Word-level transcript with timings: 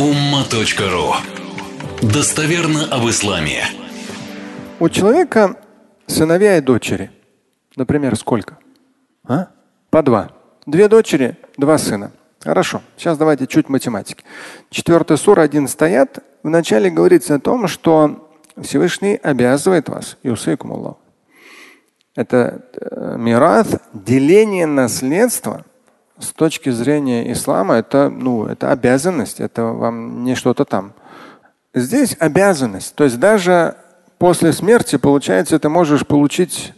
umma.ru 0.00 1.12
Достоверно 2.00 2.86
об 2.90 3.06
исламе. 3.10 3.64
У 4.78 4.88
человека 4.88 5.56
сыновья 6.06 6.56
и 6.56 6.62
дочери. 6.62 7.10
Например, 7.76 8.16
сколько? 8.16 8.56
А? 9.28 9.48
По 9.90 10.02
два. 10.02 10.30
Две 10.64 10.88
дочери, 10.88 11.36
два 11.58 11.76
сына. 11.76 12.12
Хорошо. 12.42 12.80
Сейчас 12.96 13.18
давайте 13.18 13.46
чуть 13.46 13.68
математики. 13.68 14.24
Четвертая 14.70 15.18
сура, 15.18 15.42
один 15.42 15.68
стоят. 15.68 16.20
Вначале 16.42 16.88
говорится 16.88 17.34
о 17.34 17.38
том, 17.38 17.68
что 17.68 18.32
Всевышний 18.56 19.16
обязывает 19.16 19.90
вас. 19.90 20.16
Юсейкум 20.22 20.72
Аллах. 20.72 20.96
Это 22.16 22.64
э, 22.72 23.16
мират, 23.18 23.66
деление 23.92 24.64
наследства 24.64 25.66
с 26.20 26.32
точки 26.32 26.70
зрения 26.70 27.32
ислама, 27.32 27.74
это, 27.74 28.08
ну, 28.10 28.46
это 28.46 28.70
обязанность, 28.70 29.40
это 29.40 29.64
вам 29.64 30.24
не 30.24 30.34
что-то 30.34 30.64
там. 30.64 30.92
Здесь 31.74 32.16
обязанность. 32.18 32.94
То 32.94 33.04
есть 33.04 33.18
даже 33.18 33.76
после 34.18 34.52
смерти, 34.52 34.96
получается, 34.96 35.58
ты 35.58 35.68
можешь 35.68 36.06
получить 36.06 36.72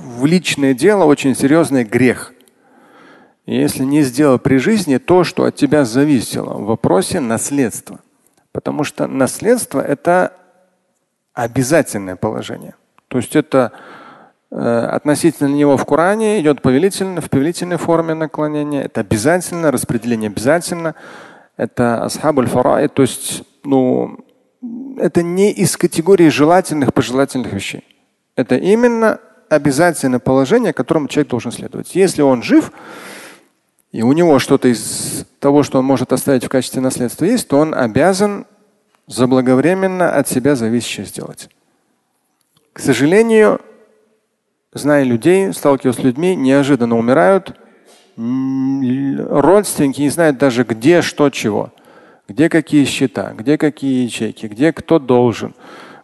в 0.00 0.24
личное 0.26 0.74
дело 0.74 1.04
очень 1.04 1.36
серьезный 1.36 1.84
грех. 1.84 2.32
Если 3.44 3.84
не 3.84 4.02
сделал 4.02 4.38
при 4.38 4.56
жизни 4.56 4.98
то, 4.98 5.22
что 5.22 5.44
от 5.44 5.54
тебя 5.54 5.84
зависело 5.84 6.54
в 6.54 6.64
вопросе 6.64 7.20
наследства. 7.20 8.00
Потому 8.50 8.82
что 8.82 9.06
наследство– 9.06 9.80
это 9.86 10.32
обязательное 11.32 12.16
положение. 12.16 12.74
То 13.08 13.18
есть 13.18 13.36
это 13.36 13.72
относительно 14.50 15.48
него 15.48 15.76
в 15.76 15.84
Коране 15.84 16.40
идет 16.40 16.62
повелительно, 16.62 17.20
в 17.20 17.28
повелительной 17.30 17.76
форме 17.78 18.14
наклонения. 18.14 18.84
Это 18.84 19.00
обязательно, 19.00 19.70
распределение 19.70 20.28
обязательно. 20.28 20.94
Это 21.56 22.04
асхабуль 22.04 22.46
фарай, 22.46 22.88
то 22.88 23.02
есть 23.02 23.42
ну, 23.64 24.18
это 24.98 25.22
не 25.22 25.50
из 25.52 25.76
категории 25.76 26.28
желательных, 26.28 26.92
пожелательных 26.92 27.52
вещей. 27.52 27.84
Это 28.36 28.56
именно 28.56 29.20
обязательное 29.48 30.18
положение, 30.18 30.72
которому 30.72 31.08
человек 31.08 31.30
должен 31.30 31.52
следовать. 31.52 31.94
Если 31.94 32.22
он 32.22 32.42
жив, 32.42 32.72
и 33.92 34.02
у 34.02 34.12
него 34.12 34.38
что-то 34.38 34.68
из 34.68 35.24
того, 35.38 35.62
что 35.62 35.78
он 35.78 35.84
может 35.84 36.12
оставить 36.12 36.44
в 36.44 36.48
качестве 36.48 36.80
наследства 36.82 37.24
есть, 37.24 37.48
то 37.48 37.58
он 37.58 37.74
обязан 37.74 38.46
заблаговременно 39.06 40.10
от 40.10 40.28
себя 40.28 40.56
зависящее 40.56 41.06
сделать. 41.06 41.48
К 42.72 42.80
сожалению, 42.80 43.60
зная 44.76 45.04
людей, 45.04 45.52
сталкиваясь 45.52 45.96
с 45.96 46.02
людьми, 46.02 46.34
неожиданно 46.36 46.96
умирают. 46.96 47.56
Родственники 48.16 50.00
не 50.00 50.08
знают 50.08 50.38
даже 50.38 50.64
где, 50.64 51.02
что, 51.02 51.30
чего. 51.30 51.72
Где 52.28 52.48
какие 52.48 52.84
счета, 52.84 53.34
где 53.36 53.56
какие 53.56 54.04
ячейки, 54.04 54.46
где 54.46 54.72
кто 54.72 54.98
должен, 54.98 55.54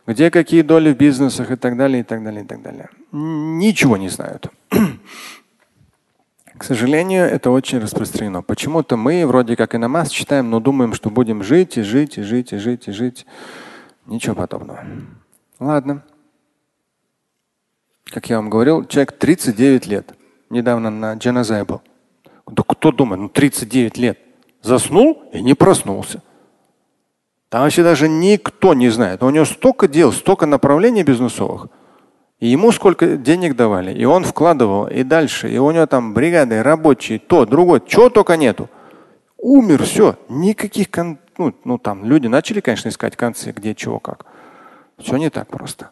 где 0.07 0.31
какие 0.31 0.63
доли 0.63 0.93
в 0.93 0.97
бизнесах 0.97 1.51
и 1.51 1.57
так 1.57 1.77
далее, 1.77 2.01
и 2.01 2.05
так 2.05 2.23
далее, 2.23 2.45
и 2.45 2.47
так 2.47 2.63
далее. 2.63 2.91
Ничего 3.11 3.97
не 3.97 4.09
знают. 4.09 4.47
К 6.57 6.65
сожалению, 6.65 7.25
это 7.25 7.51
очень 7.51 7.81
распространено. 7.81 8.43
Почему-то 8.43 8.97
мы 8.97 9.27
вроде 9.27 9.57
как 9.57 9.75
и 9.75 9.79
намаз 9.79 10.11
читаем, 10.11 10.49
но 10.51 10.61
думаем, 10.61 10.95
что 10.95 11.11
будем 11.11 11.43
жить 11.43 11.77
и 11.77 11.83
жить 11.83 12.19
и 12.19 12.23
жить 12.23 12.53
и 12.53 12.59
жить 12.59 12.87
и 12.87 12.93
жить. 12.93 13.27
Ничего 14.07 14.37
подобного. 14.37 14.85
Ладно 15.59 16.05
как 18.13 18.29
я 18.29 18.37
вам 18.37 18.51
говорил, 18.51 18.85
человек 18.85 19.13
39 19.13 19.87
лет. 19.87 20.15
Недавно 20.51 20.91
на 20.91 21.15
джаназае 21.15 21.65
был. 21.65 21.81
Да 22.47 22.63
кто 22.67 22.93
думает, 22.93 23.23
ну 23.23 23.29
39 23.29 23.97
лет. 23.97 24.19
Заснул 24.61 25.23
и 25.33 25.41
не 25.41 25.55
проснулся. 25.55 26.23
Там 27.49 27.63
вообще 27.63 27.83
даже 27.83 28.09
никто 28.09 28.75
не 28.75 28.91
знает. 28.91 29.23
У 29.23 29.31
него 29.31 29.45
столько 29.45 29.89
дел, 29.89 30.13
столько 30.13 30.47
направлений 30.47 31.03
бизнесовых. 31.03 31.69
И 32.39 32.49
ему 32.49 32.73
сколько 32.73 33.17
денег 33.17 33.57
давали. 33.57 33.93
И 33.93 34.05
он 34.05 34.25
вкладывал 34.25 34.89
и 34.89 35.03
дальше. 35.05 35.51
И 35.51 35.59
у 35.59 35.71
него 35.71 35.87
там 35.87 36.13
бригады, 36.13 36.63
рабочие, 36.63 37.19
то, 37.19 37.47
другое. 37.47 37.81
Чего 37.87 38.11
только 38.11 38.37
нету. 38.37 38.69
Умер, 39.39 39.85
все. 39.85 40.17
Никаких 40.29 40.91
кон... 40.91 41.19
ну, 41.39 41.55
ну 41.65 41.79
там 41.79 42.05
люди 42.05 42.27
начали, 42.27 42.61
конечно, 42.61 42.89
искать 42.89 43.17
концы, 43.17 43.53
где, 43.53 43.75
чего, 43.75 43.99
как. 44.01 44.27
Все 44.99 45.17
не 45.17 45.31
так 45.31 45.49
просто. 45.49 45.91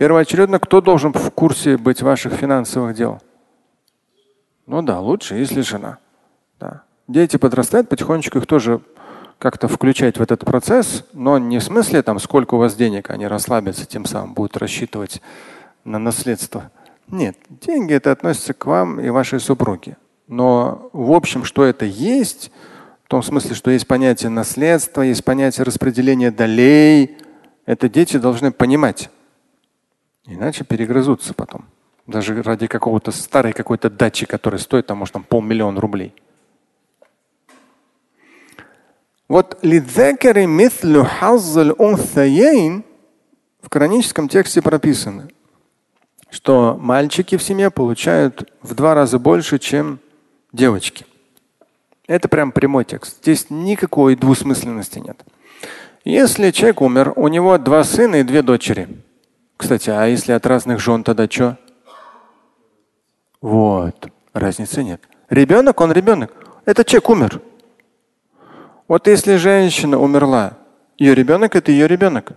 Первоочередно, 0.00 0.58
кто 0.58 0.80
должен 0.80 1.12
в 1.12 1.30
курсе 1.30 1.76
быть 1.76 2.00
ваших 2.00 2.32
финансовых 2.32 2.94
дел? 2.94 3.20
Ну 4.64 4.80
да, 4.80 4.98
лучше, 4.98 5.34
если 5.34 5.60
жена. 5.60 5.98
Да. 6.58 6.84
Дети 7.06 7.36
подрастают, 7.36 7.90
потихонечку 7.90 8.38
их 8.38 8.46
тоже 8.46 8.80
как-то 9.38 9.68
включать 9.68 10.16
в 10.16 10.22
этот 10.22 10.46
процесс, 10.46 11.04
но 11.12 11.36
не 11.36 11.58
в 11.58 11.62
смысле 11.62 12.00
там, 12.00 12.18
сколько 12.18 12.54
у 12.54 12.58
вас 12.58 12.76
денег, 12.76 13.10
они 13.10 13.26
расслабятся, 13.26 13.84
тем 13.84 14.06
самым 14.06 14.32
будут 14.32 14.56
рассчитывать 14.56 15.20
на 15.84 15.98
наследство. 15.98 16.70
Нет, 17.06 17.36
деньги 17.50 17.92
это 17.92 18.10
относятся 18.10 18.54
к 18.54 18.64
вам 18.64 19.00
и 19.00 19.10
вашей 19.10 19.38
супруге. 19.38 19.98
Но 20.28 20.88
в 20.94 21.12
общем, 21.12 21.44
что 21.44 21.62
это 21.62 21.84
есть, 21.84 22.50
в 23.04 23.08
том 23.08 23.22
смысле, 23.22 23.54
что 23.54 23.70
есть 23.70 23.86
понятие 23.86 24.30
наследства, 24.30 25.02
есть 25.02 25.26
понятие 25.26 25.64
распределения 25.64 26.30
долей, 26.30 27.18
это 27.66 27.90
дети 27.90 28.16
должны 28.16 28.50
понимать. 28.50 29.10
Иначе 30.26 30.64
перегрызутся 30.64 31.34
потом. 31.34 31.64
Даже 32.06 32.42
ради 32.42 32.66
какого-то 32.66 33.12
старой 33.12 33.52
какой-то 33.52 33.88
дачи, 33.88 34.26
которая 34.26 34.60
стоит 34.60 34.86
там, 34.86 34.98
может, 34.98 35.14
там 35.14 35.24
полмиллиона 35.24 35.80
рублей. 35.80 36.14
Вот 39.28 39.58
в 43.62 43.68
кораническом 43.68 44.28
тексте 44.28 44.60
прописано, 44.60 45.28
что 46.30 46.76
мальчики 46.80 47.36
в 47.36 47.42
семье 47.42 47.70
получают 47.70 48.50
в 48.60 48.74
два 48.74 48.94
раза 48.94 49.18
больше, 49.20 49.58
чем 49.58 50.00
девочки. 50.52 51.06
Это 52.08 52.28
прям 52.28 52.50
прямой 52.50 52.84
текст. 52.84 53.18
Здесь 53.22 53.46
никакой 53.50 54.16
двусмысленности 54.16 54.98
нет. 54.98 55.24
Если 56.04 56.50
человек 56.50 56.80
умер, 56.80 57.12
у 57.14 57.28
него 57.28 57.56
два 57.56 57.84
сына 57.84 58.16
и 58.16 58.24
две 58.24 58.42
дочери– 58.42 58.88
кстати, 59.60 59.90
а 59.90 60.06
если 60.06 60.32
от 60.32 60.46
разных 60.46 60.80
жен, 60.80 61.04
тогда 61.04 61.28
что? 61.28 61.58
Вот. 63.42 64.08
Разницы 64.32 64.82
нет. 64.82 65.02
Ребенок, 65.28 65.82
он 65.82 65.92
ребенок. 65.92 66.32
Это 66.64 66.82
человек 66.82 67.10
умер. 67.10 67.42
Вот 68.88 69.06
если 69.06 69.36
женщина 69.36 69.98
умерла, 69.98 70.54
ее 70.96 71.14
ребенок 71.14 71.56
это 71.56 71.70
ее 71.72 71.86
ребенок. 71.86 72.32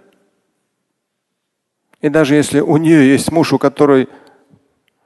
И 2.02 2.10
даже 2.10 2.36
если 2.36 2.60
у 2.60 2.76
нее 2.76 3.14
есть 3.14 3.32
муж, 3.32 3.54
у, 3.54 3.58
которой, 3.58 4.10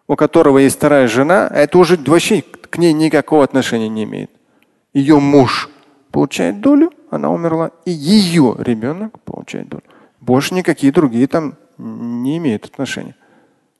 у 0.07 0.16
которого 0.16 0.57
есть 0.57 0.77
вторая 0.77 1.07
жена, 1.07 1.47
это 1.53 1.77
уже 1.77 1.97
вообще 1.97 2.41
к 2.41 2.79
ней 2.79 2.94
никакого 2.94 3.44
отношения 3.44 3.89
не 3.89 4.06
имеет. 4.06 4.31
Ее 4.91 5.19
муж 5.19 5.69
получает 6.11 6.61
долю, 6.61 6.91
она 7.11 7.29
умерла, 7.29 7.69
и 7.85 7.91
ее 7.91 8.56
ребенок 8.57 9.19
получает 9.22 9.69
долю. 9.69 9.83
Больше 10.19 10.56
никакие 10.56 10.91
другие 10.91 11.27
там 11.27 11.56
не 11.77 12.38
имеют 12.38 12.65
отношения. 12.65 13.15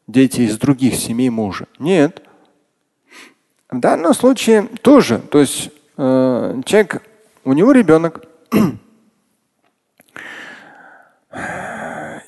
Дети 0.08 0.42
из 0.42 0.58
других 0.58 0.96
семей 0.96 1.30
мужа. 1.30 1.68
Нет. 1.80 2.22
В 3.70 3.80
данном 3.80 4.14
случае 4.14 4.64
тоже. 4.82 5.20
То 5.20 5.40
есть 5.40 5.70
э, 5.98 6.62
человек, 6.66 7.04
у 7.44 7.54
него 7.54 7.72
ребенок. 7.72 8.26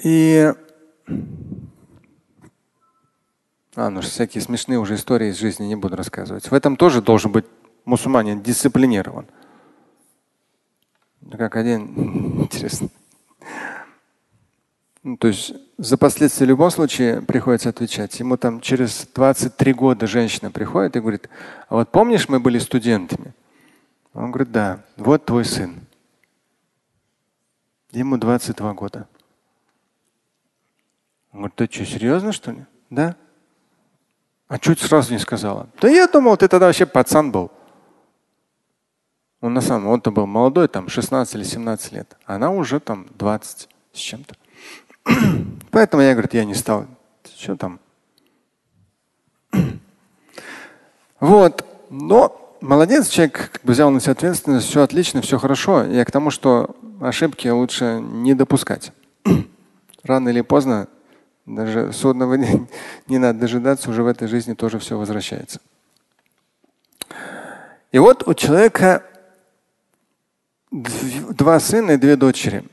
И 0.04 0.54
а, 3.76 3.90
ну 3.90 4.02
всякие 4.02 4.42
смешные 4.42 4.78
уже 4.78 4.96
истории 4.96 5.30
из 5.30 5.38
жизни 5.40 5.66
не 5.66 5.76
буду 5.76 5.96
рассказывать. 5.96 6.52
В 6.52 6.54
этом 6.54 6.76
тоже 6.76 7.02
должен 7.02 7.32
быть 7.32 7.46
мусульманин 7.86 8.42
дисциплинирован. 8.42 9.28
Как 11.32 11.56
один 11.56 12.42
интересно. 12.42 12.90
Ну, 15.04 15.16
то 15.16 15.30
есть 15.30 15.54
за 15.78 15.98
последствия 15.98 16.46
в 16.46 16.50
любом 16.50 16.72
случае 16.72 17.22
приходится 17.22 17.70
отвечать. 17.70 18.20
Ему 18.20 18.36
там 18.36 18.60
через 18.60 19.08
23 19.14 19.74
года 19.74 20.08
женщина 20.08 20.52
приходит 20.52 20.96
и 20.96 21.00
говорит, 21.00 21.30
а 21.70 21.76
вот 21.76 21.90
помнишь, 21.90 22.28
мы 22.28 22.40
были 22.40 22.60
студентами? 22.60 23.34
Он 24.14 24.32
говорит, 24.32 24.52
да, 24.52 24.84
вот 24.98 25.26
твой 25.26 25.46
сын. 25.46 25.80
Ему 27.92 28.18
22 28.18 28.74
года. 28.74 29.08
Он 31.32 31.40
говорит, 31.40 31.56
ты 31.56 31.70
что, 31.72 31.86
серьезно 31.86 32.34
что 32.34 32.52
ли? 32.52 32.66
Да. 32.90 33.16
А 34.48 34.60
чуть 34.60 34.80
сразу 34.80 35.14
не 35.14 35.20
сказала? 35.20 35.70
Да 35.80 35.88
я 35.88 36.08
думал, 36.08 36.36
ты 36.36 36.48
тогда 36.48 36.66
вообще 36.66 36.86
пацан 36.86 37.32
был. 37.32 37.52
Он 39.42 39.54
на 39.54 39.62
самом 39.62 39.88
он-то 39.88 40.12
был 40.12 40.26
молодой, 40.26 40.68
там 40.68 40.90
16 40.90 41.36
или 41.36 41.44
17 41.44 41.92
лет. 41.94 42.18
Она 42.26 42.52
уже 42.52 42.80
там 42.80 43.08
20 43.18 43.70
с 43.94 43.98
чем-то. 43.98 44.36
Поэтому 45.72 46.04
я, 46.04 46.14
говорит, 46.14 46.34
я 46.34 46.46
не 46.46 46.56
стал. 46.56 46.88
Что 47.38 47.56
там? 47.56 47.80
Вот. 51.20 51.66
Но 51.90 52.56
молодец, 52.62 53.10
человек 53.10 53.52
как 53.52 53.62
бы 53.64 53.74
взял 53.74 53.90
на 53.90 54.00
себя 54.00 54.14
ответственность, 54.14 54.68
все 54.68 54.84
отлично, 54.84 55.22
все 55.22 55.38
хорошо. 55.38 55.84
Я 55.84 56.06
к 56.06 56.12
тому, 56.12 56.30
что 56.30 56.76
ошибки 57.02 57.48
лучше 57.48 58.00
не 58.02 58.34
допускать. 58.34 58.92
Рано 60.04 60.30
или 60.30 60.42
поздно, 60.42 60.88
даже 61.46 61.92
судного 61.94 62.34
не, 62.36 62.68
не 63.08 63.18
надо 63.18 63.40
дожидаться, 63.40 63.90
уже 63.90 64.04
в 64.04 64.08
этой 64.08 64.28
жизни 64.28 64.54
тоже 64.54 64.80
все 64.80 64.98
возвращается. 64.98 65.60
И 67.92 67.98
вот 67.98 68.28
у 68.28 68.34
человека 68.34 69.04
два 70.72 71.60
сына 71.60 71.92
и 71.92 71.98
две 71.98 72.16
дочери. 72.16 72.64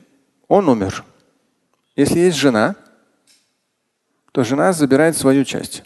Он 0.47 0.69
умер. 0.69 1.03
Если 1.97 2.19
есть 2.19 2.37
жена, 2.37 2.75
то 4.31 4.43
жена 4.43 4.71
забирает 4.71 5.17
свою 5.17 5.43
часть. 5.43 5.83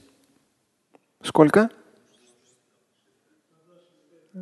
Сколько? 1.24 1.69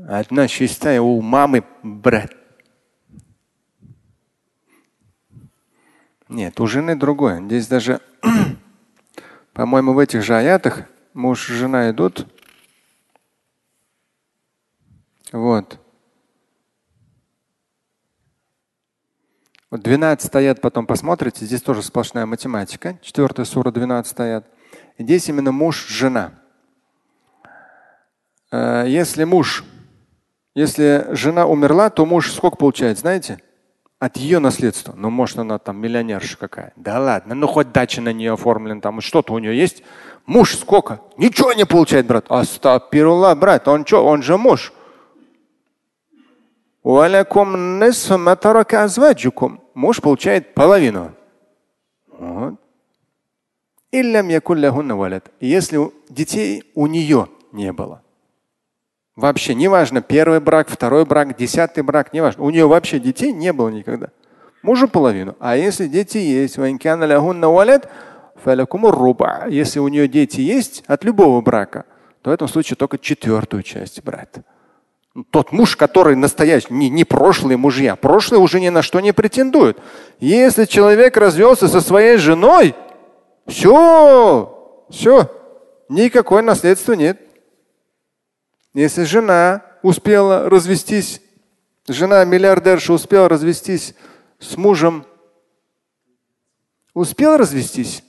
Одна 0.08 0.48
шестая 0.48 1.00
у 1.00 1.22
мамы, 1.22 1.64
брат. 1.84 2.34
Нет, 6.28 6.60
у 6.60 6.66
жены 6.66 6.96
другое. 6.96 7.40
Здесь 7.46 7.68
даже, 7.68 8.02
по-моему, 9.54 9.94
в 9.94 10.00
этих 10.00 10.24
же 10.24 10.36
аятах 10.36 10.86
муж 11.14 11.52
и 11.52 11.54
жена 11.54 11.92
идут. 11.92 12.26
Вот. 15.32 15.80
Вот 19.72 19.82
12 19.82 20.36
аят 20.36 20.62
потом 20.62 20.88
посмотрите, 20.88 21.46
здесь 21.46 21.62
тоже 21.62 21.84
сплошная 21.84 22.26
математика. 22.26 22.98
Четвертая 23.02 23.46
сура, 23.46 23.72
12 23.72 24.20
аят. 24.20 24.46
Здесь 24.98 25.30
именно 25.30 25.52
муж, 25.52 25.88
жена. 25.88 26.32
Э, 28.52 28.86
если 28.88 29.26
муж, 29.26 29.64
если 30.56 31.08
жена 31.12 31.46
умерла, 31.46 31.92
то 31.92 32.06
муж 32.06 32.32
сколько 32.32 32.58
получает, 32.58 32.98
знаете? 32.98 33.40
От 34.00 34.18
ее 34.18 34.40
наследства. 34.40 34.94
Ну, 34.96 35.12
может, 35.12 35.38
она 35.38 35.60
там 35.60 35.78
миллионерша 35.78 36.38
какая. 36.38 36.74
Да 36.76 37.00
ладно, 37.00 37.36
ну 37.36 37.48
хоть 37.48 37.72
дача 37.72 38.02
на 38.02 38.12
нее 38.12 38.34
оформлена, 38.34 38.82
там 38.82 39.02
что-то 39.02 39.34
у 39.34 39.40
нее 39.40 39.56
есть. 39.56 39.84
Муж 40.26 40.56
сколько? 40.56 41.02
Ничего 41.18 41.54
не 41.54 41.66
получает, 41.66 42.08
брат. 42.08 42.26
Астапирулла, 42.30 43.36
брат, 43.36 43.68
он 43.68 43.86
что, 43.86 44.04
он 44.06 44.24
же 44.24 44.38
муж. 44.38 44.74
Муж 49.74 50.02
получает 50.02 50.54
половину. 50.54 51.12
Вот. 52.08 52.56
Если 53.92 55.92
детей 56.10 56.64
у 56.76 56.88
нее 56.88 57.28
не 57.52 57.74
было. 57.74 58.02
Вообще, 59.16 59.54
неважно, 59.54 60.02
первый 60.02 60.40
брак, 60.40 60.70
второй 60.70 61.06
брак, 61.06 61.36
десятый 61.36 61.84
брак, 61.84 62.14
неважно. 62.14 62.44
У 62.44 62.50
нее 62.50 62.68
вообще 62.68 63.00
детей 63.00 63.34
не 63.34 63.52
было 63.52 63.70
никогда. 63.70 64.10
Мужу 64.64 64.88
половину. 64.88 65.36
А 65.40 65.58
если 65.58 65.88
дети 65.88 66.18
есть, 66.18 66.58
если 69.50 69.80
у 69.80 69.88
нее 69.90 70.08
дети 70.08 70.40
есть 70.40 70.84
от 70.88 71.04
любого 71.04 71.42
брака, 71.42 71.84
то 72.22 72.30
в 72.30 72.34
этом 72.34 72.48
случае 72.48 72.78
только 72.78 72.98
четвертую 72.98 73.64
часть 73.64 74.02
брать. 74.04 74.30
Тот 75.32 75.52
муж, 75.52 75.76
который 75.76 76.16
настоящий, 76.16 76.72
не, 76.72 76.90
не 76.90 77.04
прошлые 77.04 77.58
мужья. 77.58 77.96
Прошлые 77.96 78.40
уже 78.40 78.60
ни 78.60 78.70
на 78.70 78.82
что 78.82 79.00
не 79.00 79.12
претендуют. 79.12 79.80
Если 80.20 80.66
человек 80.66 81.18
развелся 81.18 81.68
со 81.68 81.82
своей 81.82 82.18
женой, 82.18 82.76
все, 83.48 84.86
все, 84.90 85.30
никакой 85.90 86.44
наследства 86.44 86.94
нет. 86.94 87.20
Если 88.74 89.04
жена 89.04 89.66
успела 89.82 90.48
развестись, 90.48 91.22
жена 91.88 92.24
миллиардерша 92.24 92.94
успела 92.94 93.28
развестись 93.28 93.96
с 94.38 94.56
мужем, 94.58 95.06
успел 96.94 97.38
развестись 97.38 98.04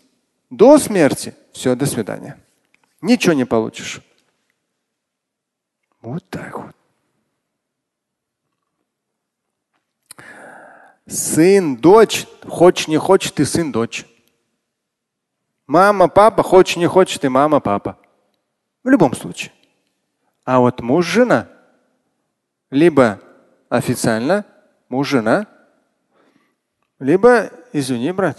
до 0.50 0.78
смерти, 0.78 1.34
все, 1.52 1.74
до 1.74 1.86
свидания. 1.86 2.38
Ничего 3.00 3.32
не 3.32 3.46
получишь. 3.46 4.02
Вот 6.02 6.28
так 6.28 6.58
вот. 6.58 6.76
Сын, 11.10 11.76
дочь, 11.76 12.28
хочешь 12.46 12.86
не 12.86 12.96
хочешь, 12.96 13.32
ты 13.32 13.44
сын, 13.44 13.72
дочь. 13.72 14.06
Мама, 15.66 16.06
папа, 16.06 16.44
хочешь 16.44 16.76
не 16.76 16.86
хочешь, 16.86 17.18
ты 17.18 17.28
мама, 17.28 17.58
папа. 17.58 17.98
В 18.84 18.88
любом 18.88 19.14
случае. 19.14 19.52
А 20.44 20.60
вот 20.60 20.80
муж, 20.80 21.06
жена, 21.06 21.48
либо 22.70 23.20
официально 23.68 24.46
муж, 24.88 25.08
жена, 25.08 25.48
либо, 27.00 27.50
извини, 27.72 28.12
брат, 28.12 28.38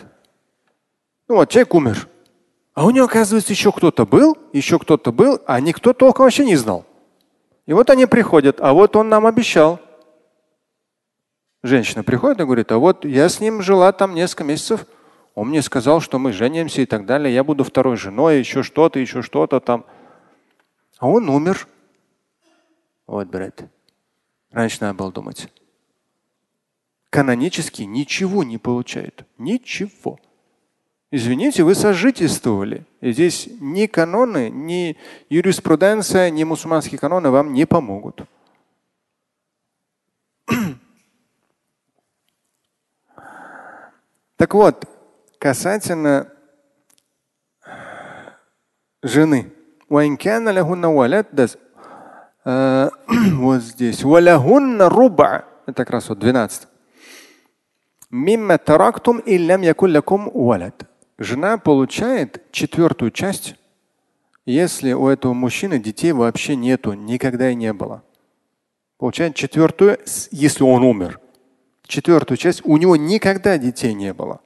ну 1.27 1.35
вот 1.35 1.50
человек 1.50 1.73
умер. 1.73 2.07
А 2.73 2.85
у 2.85 2.91
него, 2.91 3.06
оказывается, 3.06 3.51
еще 3.51 3.73
кто-то 3.73 4.06
был, 4.06 4.38
еще 4.53 4.79
кто-то 4.79 5.12
был, 5.12 5.41
а 5.45 5.59
никто 5.59 5.91
толком 5.91 6.23
вообще 6.23 6.45
не 6.45 6.56
знал. 6.56 6.85
И 7.65 7.73
вот 7.73 7.89
они 7.89 8.06
приходят, 8.06 8.62
а 8.62 8.71
вот 8.71 8.95
он 8.95 9.09
нам 9.09 9.27
обещал– 9.27 9.81
Женщина 11.63 12.03
приходит 12.03 12.39
и 12.39 12.43
говорит, 12.43 12.71
а 12.71 12.77
вот 12.79 13.05
я 13.05 13.29
с 13.29 13.39
ним 13.39 13.61
жила 13.61 13.91
там 13.91 14.15
несколько 14.15 14.43
месяцев, 14.43 14.85
он 15.35 15.49
мне 15.49 15.61
сказал, 15.61 16.01
что 16.01 16.17
мы 16.19 16.33
женимся 16.33 16.81
и 16.81 16.85
так 16.85 17.05
далее, 17.05 17.33
я 17.33 17.43
буду 17.43 17.63
второй 17.63 17.97
женой, 17.97 18.39
еще 18.39 18.63
что-то, 18.63 18.99
еще 18.99 19.21
что-то 19.21 19.59
там. 19.59 19.85
А 20.97 21.07
он 21.07 21.29
умер. 21.29 21.67
Вот, 23.07 23.27
брат. 23.27 23.63
Раньше 24.51 24.77
надо 24.81 24.95
было 24.95 25.11
думать. 25.11 25.47
Канонически 27.09 27.83
ничего 27.83 28.43
не 28.43 28.57
получает. 28.57 29.25
Ничего. 29.37 30.19
Извините, 31.11 31.63
вы 31.63 31.75
сожительствовали. 31.75 32.85
И 33.01 33.11
здесь 33.11 33.49
ни 33.59 33.85
каноны, 33.85 34.49
ни 34.49 34.97
юриспруденция, 35.29 36.29
ни 36.29 36.43
мусульманские 36.43 36.99
каноны 36.99 37.29
вам 37.29 37.53
не 37.53 37.65
помогут. 37.65 38.21
Так 44.41 44.55
вот, 44.55 44.85
касательно 45.38 46.27
жены. 49.03 49.53
Э, 52.43 52.89
вот 53.33 53.61
здесь. 53.61 54.03
Это 55.68 55.75
как 55.75 55.92
раз 55.92 56.09
вот 56.09 56.18
12. 56.18 56.68
Мимма 58.09 58.57
тарактум 58.57 59.21
иллям 59.23 59.61
якуллякум 59.61 60.31
валад. 60.33 60.89
Жена 61.19 61.59
получает 61.59 62.51
четвертую 62.51 63.11
часть, 63.11 63.54
если 64.47 64.94
у 64.94 65.07
этого 65.07 65.33
мужчины 65.33 65.77
детей 65.77 66.13
вообще 66.13 66.56
нету, 66.56 66.94
никогда 66.94 67.51
и 67.51 67.54
не 67.54 67.73
было. 67.73 68.01
Получает 68.97 69.35
четвертую, 69.35 69.99
если 70.31 70.63
он 70.63 70.81
умер 70.81 71.19
четвертую 71.92 72.38
часть, 72.38 72.62
у 72.64 72.78
него 72.78 72.95
никогда 72.95 73.57
детей 73.57 73.94
не 73.94 74.14
было. 74.14 74.40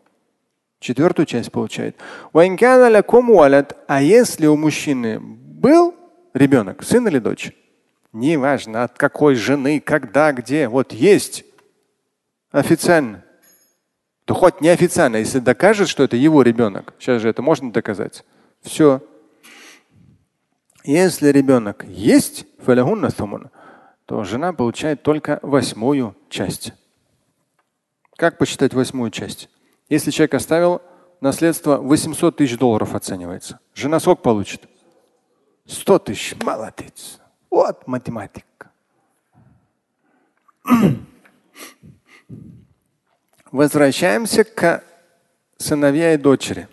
Четвертую 0.79 1.25
часть 1.25 1.51
получает. 1.51 1.95
А 2.33 4.01
если 4.01 4.47
у 4.47 4.57
мужчины 4.57 5.19
был 5.19 5.95
ребенок, 6.33 6.83
сын 6.83 7.07
или 7.07 7.19
дочь, 7.19 7.53
неважно 8.11 8.83
от 8.83 8.97
какой 8.97 9.35
жены, 9.35 9.79
когда, 9.79 10.33
где, 10.33 10.67
вот 10.67 10.91
есть 10.91 11.45
официально, 12.51 13.23
то 14.25 14.33
хоть 14.33 14.59
неофициально, 14.59 15.17
если 15.17 15.39
докажет, 15.39 15.87
что 15.87 16.03
это 16.03 16.17
его 16.17 16.41
ребенок, 16.41 16.93
сейчас 16.99 17.21
же 17.21 17.29
это 17.29 17.41
можно 17.41 17.71
доказать, 17.71 18.25
все. 18.61 19.01
Если 20.83 21.29
ребенок 21.29 21.85
есть, 21.87 22.45
то 24.05 24.23
жена 24.23 24.53
получает 24.53 25.03
только 25.03 25.39
восьмую 25.41 26.15
часть. 26.29 26.73
Как 28.15 28.37
посчитать 28.37 28.73
восьмую 28.73 29.11
часть? 29.11 29.49
Если 29.89 30.11
человек 30.11 30.35
оставил 30.35 30.81
наследство 31.21 31.77
800 31.77 32.37
тысяч 32.37 32.57
долларов 32.57 32.95
оценивается. 32.95 33.59
Жена 33.73 33.99
сколько 33.99 34.21
получит? 34.21 34.69
100 35.65 35.99
тысяч. 35.99 36.35
Молодец. 36.41 37.19
Вот 37.49 37.87
математика. 37.87 38.71
Возвращаемся 43.51 44.43
к 44.43 44.83
сыновья 45.57 46.13
и 46.13 46.17
дочери. 46.17 46.67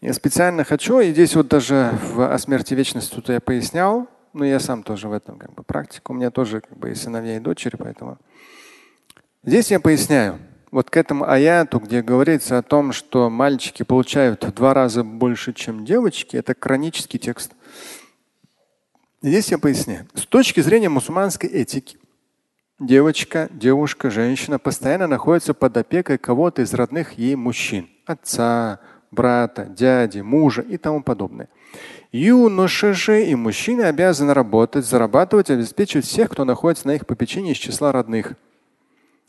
Я 0.00 0.12
специально 0.12 0.64
хочу, 0.64 1.00
и 1.00 1.12
здесь 1.12 1.34
вот 1.34 1.48
даже 1.48 1.98
в 2.02 2.30
«О 2.30 2.38
смерти 2.38 2.74
вечности» 2.74 3.14
тут 3.14 3.30
я 3.30 3.40
пояснял, 3.40 4.06
но 4.34 4.44
я 4.44 4.60
сам 4.60 4.82
тоже 4.82 5.08
в 5.08 5.12
этом 5.12 5.38
как 5.38 5.54
бы 5.54 5.62
практика. 5.62 6.10
У 6.10 6.14
меня 6.14 6.30
тоже 6.30 6.60
как 6.60 6.76
бы 6.76 6.90
и 6.90 6.94
сыновья, 6.94 7.36
и 7.36 7.40
дочери, 7.40 7.76
поэтому 7.76 8.18
Здесь 9.46 9.70
я 9.70 9.78
поясняю. 9.78 10.38
Вот 10.70 10.88
к 10.88 10.96
этому 10.96 11.28
аяту, 11.28 11.78
где 11.78 12.00
говорится 12.00 12.56
о 12.56 12.62
том, 12.62 12.92
что 12.92 13.28
мальчики 13.28 13.82
получают 13.82 14.42
в 14.42 14.52
два 14.54 14.72
раза 14.72 15.04
больше, 15.04 15.52
чем 15.52 15.84
девочки, 15.84 16.36
это 16.36 16.54
хронический 16.58 17.18
текст. 17.18 17.52
Здесь 19.22 19.50
я 19.50 19.58
поясняю. 19.58 20.06
С 20.14 20.26
точки 20.26 20.60
зрения 20.60 20.88
мусульманской 20.88 21.50
этики, 21.50 21.98
девочка, 22.80 23.48
девушка, 23.52 24.10
женщина 24.10 24.58
постоянно 24.58 25.06
находится 25.06 25.52
под 25.52 25.76
опекой 25.76 26.16
кого-то 26.16 26.62
из 26.62 26.72
родных 26.72 27.12
ей 27.18 27.34
мужчин. 27.34 27.88
Отца, 28.06 28.80
брата, 29.10 29.66
дяди, 29.66 30.20
мужа 30.20 30.62
и 30.62 30.78
тому 30.78 31.02
подобное. 31.02 31.50
Юноши 32.12 32.94
же 32.94 33.24
и 33.26 33.34
мужчины 33.34 33.82
обязаны 33.82 34.32
работать, 34.32 34.86
зарабатывать, 34.86 35.50
обеспечивать 35.50 36.06
всех, 36.06 36.30
кто 36.30 36.46
находится 36.46 36.86
на 36.86 36.94
их 36.94 37.06
попечении 37.06 37.52
из 37.52 37.58
числа 37.58 37.92
родных. 37.92 38.34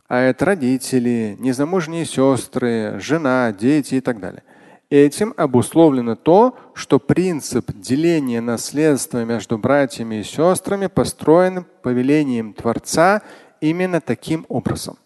А 0.08 0.20
это 0.20 0.46
родители, 0.46 1.36
незамужние 1.40 2.06
сестры, 2.06 3.00
жена, 3.00 3.52
дети 3.52 3.96
и 3.96 4.02
так 4.02 4.20
далее. 4.20 4.44
Этим 4.92 5.34
обусловлено 5.36 6.16
то, 6.16 6.56
что 6.76 7.00
принцип 7.00 7.72
деления 7.74 8.40
наследства 8.40 9.26
между 9.26 9.58
братьями 9.58 10.18
и 10.18 10.24
сестрами 10.24 10.88
построен 10.88 11.66
повелением 11.82 12.54
Творца 12.54 13.24
именно 13.62 14.00
таким 14.00 14.46
образом. 14.48 14.98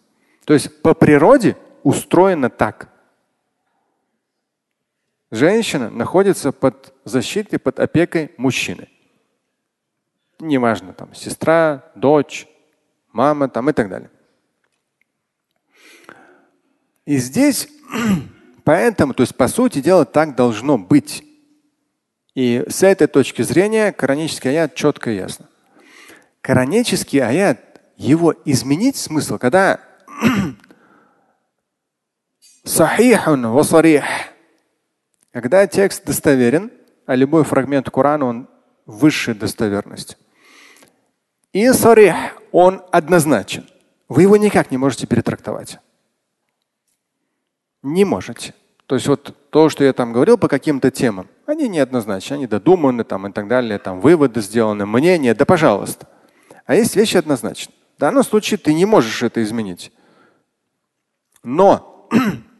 То 0.44 0.52
есть 0.52 0.82
по 0.82 0.92
природе 0.92 1.56
устроено 1.82 2.50
так. 2.50 2.90
Женщина 5.30 5.88
находится 5.88 6.52
под 6.52 6.92
защитой, 7.04 7.58
под 7.58 7.80
опекой 7.80 8.32
мужчины. 8.36 8.88
Неважно, 10.40 10.92
там 10.92 11.14
сестра, 11.14 11.84
дочь, 11.94 12.46
мама 13.12 13.48
там 13.48 13.70
и 13.70 13.72
так 13.72 13.88
далее. 13.88 14.10
И 17.10 17.16
здесь 17.16 17.66
поэтому, 18.64 19.14
то 19.14 19.22
есть 19.22 19.34
по 19.34 19.48
сути 19.48 19.80
дела 19.80 20.04
так 20.04 20.36
должно 20.36 20.78
быть. 20.78 21.24
И 22.36 22.64
с 22.68 22.84
этой 22.84 23.08
точки 23.08 23.42
зрения 23.42 23.90
коранический 23.90 24.50
аят 24.50 24.76
четко 24.76 25.10
и 25.10 25.16
ясно. 25.16 25.48
Коранический 26.40 27.18
аят, 27.18 27.58
его 27.96 28.32
изменить 28.44 28.96
смысл, 28.96 29.38
когда 29.38 29.80
сахихун 32.64 33.44
васарих, 33.48 34.04
когда 35.32 35.66
текст 35.66 36.04
достоверен, 36.04 36.70
а 37.06 37.16
любой 37.16 37.42
фрагмент 37.42 37.90
Корана, 37.90 38.24
он 38.24 38.48
высшей 38.86 39.34
достоверности. 39.34 40.16
И 41.52 41.72
сарих, 41.72 42.14
он 42.52 42.84
однозначен. 42.92 43.68
Вы 44.08 44.22
его 44.22 44.36
никак 44.36 44.70
не 44.70 44.76
можете 44.76 45.08
перетрактовать. 45.08 45.80
Не 47.82 48.04
можете. 48.04 48.54
То 48.86 48.96
есть 48.96 49.06
вот 49.06 49.36
то, 49.50 49.68
что 49.68 49.84
я 49.84 49.92
там 49.92 50.12
говорил 50.12 50.36
по 50.36 50.48
каким-то 50.48 50.90
темам, 50.90 51.28
они 51.46 51.68
неоднозначны, 51.68 52.34
они 52.34 52.46
додуманы 52.46 53.04
там 53.04 53.26
и 53.26 53.32
так 53.32 53.48
далее, 53.48 53.78
там 53.78 54.00
выводы 54.00 54.40
сделаны, 54.40 54.86
мнения, 54.86 55.34
да 55.34 55.44
пожалуйста. 55.44 56.08
А 56.66 56.74
есть 56.74 56.96
вещи 56.96 57.16
однозначны. 57.16 57.72
В 57.96 58.00
данном 58.00 58.24
случае 58.24 58.58
ты 58.58 58.74
не 58.74 58.86
можешь 58.86 59.22
это 59.22 59.42
изменить. 59.42 59.92
Но 61.42 62.08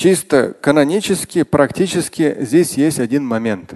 Чисто 0.00 0.54
канонически, 0.54 1.42
практически 1.42 2.34
здесь 2.40 2.72
есть 2.78 2.98
один 2.98 3.22
момент. 3.22 3.74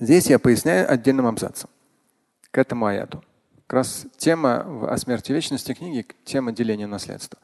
Здесь 0.00 0.26
я 0.26 0.40
поясняю 0.40 0.90
отдельным 0.90 1.26
абзацем 1.26 1.70
к 2.50 2.58
этому 2.58 2.86
аяту. 2.86 3.22
Как 3.68 3.74
раз 3.74 4.06
тема 4.16 4.90
о 4.90 4.96
смерти 4.98 5.30
вечности 5.30 5.72
книги, 5.72 6.04
тема 6.24 6.50
деления 6.50 6.88
наследства. 6.88 7.38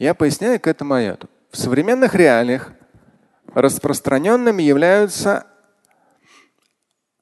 Я 0.00 0.14
поясняю 0.14 0.58
к 0.58 0.66
этому 0.66 0.94
аяту. 0.94 1.28
В 1.50 1.58
современных 1.58 2.14
реалиях 2.14 2.72
распространенными 3.52 4.62
являются 4.62 5.46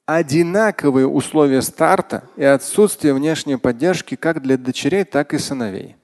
одинаковые 0.05 1.05
условия 1.05 1.61
старта 1.61 2.23
и 2.37 2.43
отсутствие 2.45 3.13
внешней 3.13 3.57
поддержки 3.57 4.15
как 4.15 4.41
для 4.41 4.57
дочерей, 4.57 5.03
так 5.03 5.33
и 5.33 5.39
сыновей. 5.39 5.97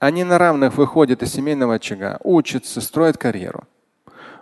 Они 0.00 0.24
на 0.24 0.38
равных 0.38 0.76
выходят 0.76 1.22
из 1.22 1.32
семейного 1.32 1.74
очага, 1.74 2.18
учатся, 2.24 2.80
строят 2.80 3.16
карьеру. 3.16 3.62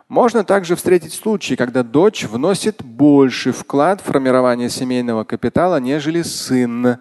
Можно 0.08 0.44
также 0.44 0.76
встретить 0.76 1.12
случаи, 1.12 1.56
когда 1.56 1.82
дочь 1.82 2.24
вносит 2.24 2.82
больший 2.82 3.52
вклад 3.52 4.00
в 4.00 4.04
формирование 4.04 4.70
семейного 4.70 5.24
капитала, 5.24 5.78
нежели 5.78 6.22
сын, 6.22 7.00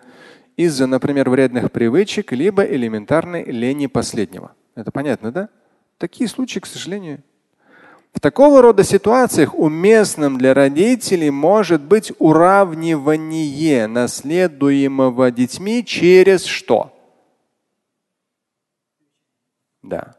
из-за, 0.59 0.87
например, 0.87 1.29
вредных 1.29 1.71
привычек, 1.71 2.33
либо 2.33 2.63
элементарной 2.63 3.45
лени 3.45 3.87
последнего. 3.87 4.51
Это 4.75 4.91
понятно, 4.91 5.31
да? 5.31 5.49
Такие 5.97 6.29
случаи, 6.29 6.59
к 6.59 6.65
сожалению. 6.65 7.23
В 8.11 8.19
такого 8.19 8.61
рода 8.61 8.83
ситуациях 8.83 9.55
уместным 9.55 10.37
для 10.37 10.53
родителей 10.53 11.29
может 11.29 11.81
быть 11.81 12.11
уравнивание 12.19 13.87
наследуемого 13.87 15.31
детьми 15.31 15.85
через 15.85 16.43
что? 16.43 16.93
Да. 19.81 20.17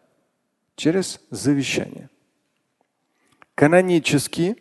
Через 0.75 1.21
завещание. 1.29 2.09
Канонически, 3.55 4.57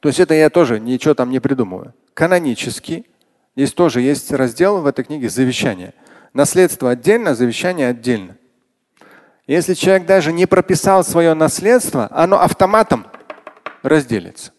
то 0.00 0.08
есть 0.08 0.18
это 0.18 0.34
я 0.34 0.50
тоже 0.50 0.80
ничего 0.80 1.14
там 1.14 1.30
не 1.30 1.38
придумываю. 1.38 1.94
Канонически, 2.12 3.06
здесь 3.56 3.72
тоже 3.72 4.02
есть 4.02 4.30
раздел 4.30 4.80
в 4.80 4.86
этой 4.86 5.04
книге 5.04 5.28
завещание. 5.28 5.94
Наследство 6.32 6.90
отдельно, 6.90 7.34
завещание 7.34 7.88
отдельно. 7.88 8.36
Если 9.46 9.74
человек 9.74 10.06
даже 10.06 10.32
не 10.32 10.46
прописал 10.46 11.02
свое 11.02 11.34
наследство, 11.34 12.08
оно 12.10 12.40
автоматом 12.40 13.06
разделится. 13.82 14.52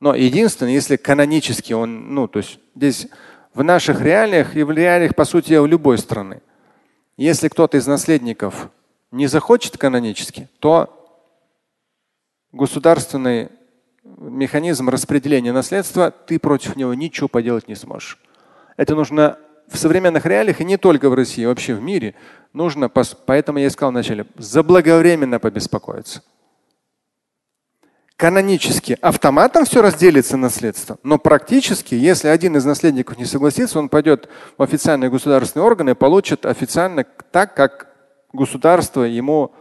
Но 0.00 0.14
единственное, 0.14 0.72
если 0.72 0.96
канонически 0.96 1.72
он, 1.72 2.14
ну, 2.14 2.26
то 2.26 2.40
есть 2.40 2.58
здесь 2.74 3.06
в 3.54 3.62
наших 3.62 4.00
реалиях 4.00 4.56
и 4.56 4.64
в 4.64 4.70
реалиях, 4.72 5.14
по 5.14 5.24
сути, 5.24 5.54
в 5.54 5.66
любой 5.66 5.98
страны, 5.98 6.42
если 7.16 7.48
кто-то 7.48 7.76
из 7.76 7.86
наследников 7.86 8.70
не 9.12 9.28
захочет 9.28 9.78
канонически, 9.78 10.48
то 10.58 10.98
государственный 12.50 13.50
механизм 14.04 14.88
распределения 14.88 15.52
наследства, 15.52 16.10
ты 16.10 16.38
против 16.38 16.76
него 16.76 16.94
ничего 16.94 17.28
поделать 17.28 17.68
не 17.68 17.74
сможешь. 17.74 18.18
Это 18.76 18.94
нужно 18.94 19.38
в 19.68 19.78
современных 19.78 20.26
реалиях 20.26 20.60
и 20.60 20.64
не 20.64 20.76
только 20.76 21.08
в 21.08 21.14
России, 21.14 21.44
вообще 21.44 21.74
в 21.74 21.82
мире 21.82 22.14
нужно, 22.52 22.88
поэтому 22.88 23.58
я 23.58 23.68
искал 23.68 23.90
вначале, 23.90 24.26
заблаговременно 24.36 25.38
побеспокоиться 25.38 26.22
канонически 28.22 28.96
автоматом 29.00 29.64
все 29.64 29.82
разделится 29.82 30.36
наследство, 30.36 30.96
но 31.02 31.18
практически, 31.18 31.96
если 31.96 32.28
один 32.28 32.56
из 32.56 32.64
наследников 32.64 33.18
не 33.18 33.24
согласится, 33.24 33.80
он 33.80 33.88
пойдет 33.88 34.28
в 34.56 34.62
официальные 34.62 35.10
государственные 35.10 35.66
органы 35.66 35.90
и 35.90 35.94
получит 35.94 36.46
официально 36.46 37.02
так, 37.32 37.54
как 37.54 37.88
государство 38.32 39.02
ему 39.02 39.52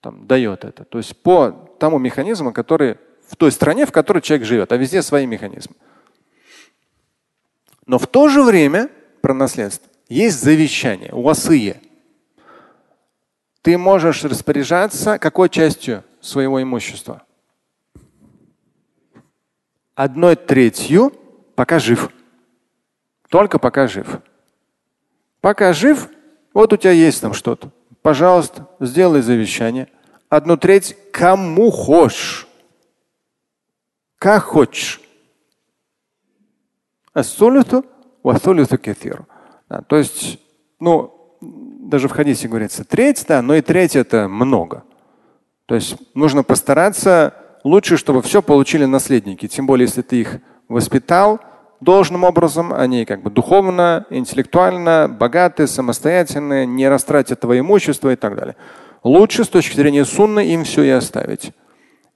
там, 0.00 0.26
дает 0.26 0.64
это. 0.64 0.86
То 0.86 0.96
есть 0.96 1.22
по 1.22 1.50
тому 1.78 1.98
механизму, 1.98 2.50
который 2.50 2.96
в 3.28 3.36
той 3.36 3.52
стране, 3.52 3.86
в 3.86 3.92
которой 3.92 4.20
человек 4.20 4.46
живет, 4.46 4.72
а 4.72 4.76
везде 4.76 5.02
свои 5.02 5.26
механизмы. 5.26 5.74
Но 7.86 7.98
в 7.98 8.06
то 8.06 8.28
же 8.28 8.42
время 8.42 8.90
про 9.20 9.34
наследство 9.34 9.90
есть 10.08 10.40
завещание, 10.42 11.12
уасые. 11.12 11.80
Ты 13.62 13.78
можешь 13.78 14.24
распоряжаться 14.24 15.18
какой 15.18 15.48
частью 15.48 16.04
своего 16.20 16.62
имущества? 16.62 17.22
одной 19.94 20.36
третью, 20.36 21.12
пока 21.54 21.78
жив. 21.78 22.10
Только 23.28 23.58
пока 23.58 23.86
жив. 23.86 24.20
Пока 25.40 25.72
жив, 25.72 26.08
вот 26.52 26.72
у 26.72 26.76
тебя 26.76 26.92
есть 26.92 27.20
там 27.20 27.34
что-то. 27.34 27.70
Пожалуйста, 28.02 28.68
сделай 28.80 29.22
завещание. 29.22 29.88
Одну 30.28 30.56
треть 30.56 30.96
кому 31.12 31.70
хочешь. 31.70 32.46
Как 34.24 34.44
хочешь. 34.44 35.02
То 39.86 39.96
есть, 39.96 40.38
ну, 40.80 41.36
даже 41.42 42.08
в 42.08 42.12
хадисе 42.12 42.48
говорится 42.48 42.84
треть, 42.84 43.22
да, 43.28 43.42
но 43.42 43.54
и 43.54 43.60
треть 43.60 43.96
это 43.96 44.26
много. 44.26 44.84
То 45.66 45.74
есть 45.74 45.96
нужно 46.14 46.42
постараться 46.42 47.34
лучше, 47.64 47.98
чтобы 47.98 48.22
все 48.22 48.40
получили 48.40 48.86
наследники. 48.86 49.46
Тем 49.46 49.66
более, 49.66 49.84
если 49.84 50.00
ты 50.00 50.22
их 50.22 50.38
воспитал 50.70 51.40
должным 51.82 52.24
образом, 52.24 52.72
они 52.72 53.04
как 53.04 53.22
бы 53.22 53.30
духовно, 53.30 54.06
интеллектуально 54.08 55.06
богаты, 55.06 55.66
самостоятельные, 55.66 56.64
не 56.64 56.88
растратят 56.88 57.40
твое 57.40 57.60
имущество 57.60 58.10
и 58.10 58.16
так 58.16 58.36
далее. 58.36 58.56
Лучше 59.02 59.44
с 59.44 59.48
точки 59.48 59.76
зрения 59.76 60.06
сунны 60.06 60.46
им 60.46 60.64
все 60.64 60.82
и 60.82 60.88
оставить. 60.88 61.52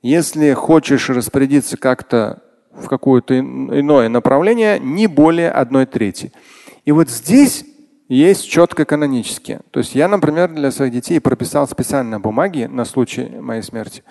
Если 0.03 0.53
хочешь 0.53 1.11
распорядиться 1.11 1.77
как-то 1.77 2.43
в 2.73 2.87
какое-то 2.89 3.39
иное 3.39 4.09
направление, 4.09 4.79
не 4.79 5.07
более 5.07 5.51
одной 5.51 5.87
трети. 5.87 6.33
И 6.85 6.93
вот 6.93 7.11
здесь 7.11 7.65
есть 8.09 8.49
четко 8.49 8.85
канонические. 8.85 9.61
То 9.71 9.81
есть 9.81 9.95
я, 9.95 10.09
например, 10.09 10.55
для 10.55 10.71
своих 10.71 10.93
детей 10.93 11.21
прописал 11.21 11.67
специально 11.69 12.21
бумаги 12.21 12.65
на 12.65 12.85
случай 12.85 13.29
моей 13.29 13.63
смерти 13.63 14.03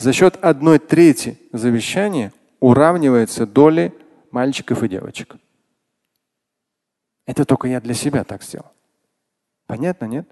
за 0.00 0.14
счет 0.14 0.36
одной 0.40 0.78
трети 0.78 1.38
завещания 1.52 2.32
уравнивается 2.58 3.46
доли 3.46 3.92
мальчиков 4.30 4.82
и 4.82 4.88
девочек. 4.88 5.36
Это 7.26 7.44
только 7.44 7.68
я 7.68 7.82
для 7.82 7.92
себя 7.92 8.24
так 8.24 8.42
сделал. 8.42 8.72
Понятно, 9.66 10.06
нет? 10.06 10.26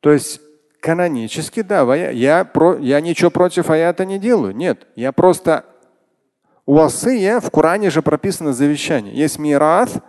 То 0.00 0.12
есть 0.12 0.42
канонически, 0.80 1.62
да, 1.62 1.94
я, 1.94 2.44
про, 2.44 2.76
я 2.78 3.00
ничего 3.00 3.30
против 3.30 3.70
аята 3.70 4.04
не 4.04 4.18
делаю. 4.18 4.54
Нет, 4.54 4.86
я 4.96 5.12
просто 5.12 5.64
у 6.66 6.74
васыя 6.74 7.40
в 7.40 7.50
Коране 7.50 7.90
же 7.90 8.02
прописано 8.02 8.52
завещание. 8.52 9.14
Есть 9.14 9.38
мират, 9.38 10.04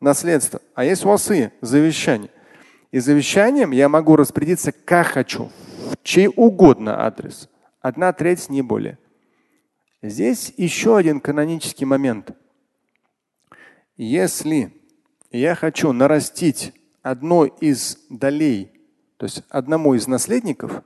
наследство, 0.00 0.60
а 0.74 0.84
есть 0.84 1.04
васы, 1.04 1.52
завещание. 1.60 2.30
И 2.92 3.00
завещанием 3.00 3.72
я 3.72 3.88
могу 3.88 4.16
распорядиться 4.16 4.70
как 4.70 5.08
хочу, 5.08 5.50
в 5.90 5.96
чей 6.02 6.28
угодно 6.28 7.04
адрес. 7.04 7.48
Одна 7.80 8.12
треть, 8.12 8.48
не 8.48 8.62
более. 8.62 8.98
Здесь 10.02 10.52
еще 10.56 10.96
один 10.96 11.20
канонический 11.20 11.86
момент. 11.86 12.30
Если 13.96 14.72
я 15.30 15.54
хочу 15.54 15.92
нарастить 15.92 16.72
одну 17.02 17.44
из 17.44 17.98
долей, 18.10 18.73
то 19.16 19.24
есть 19.24 19.42
одному 19.48 19.94
из 19.94 20.06
наследников, 20.06 20.82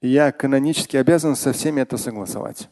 я 0.00 0.32
канонически 0.32 0.96
обязан 0.96 1.36
со 1.36 1.52
всеми 1.52 1.80
это 1.80 1.96
согласовать. 1.96 2.68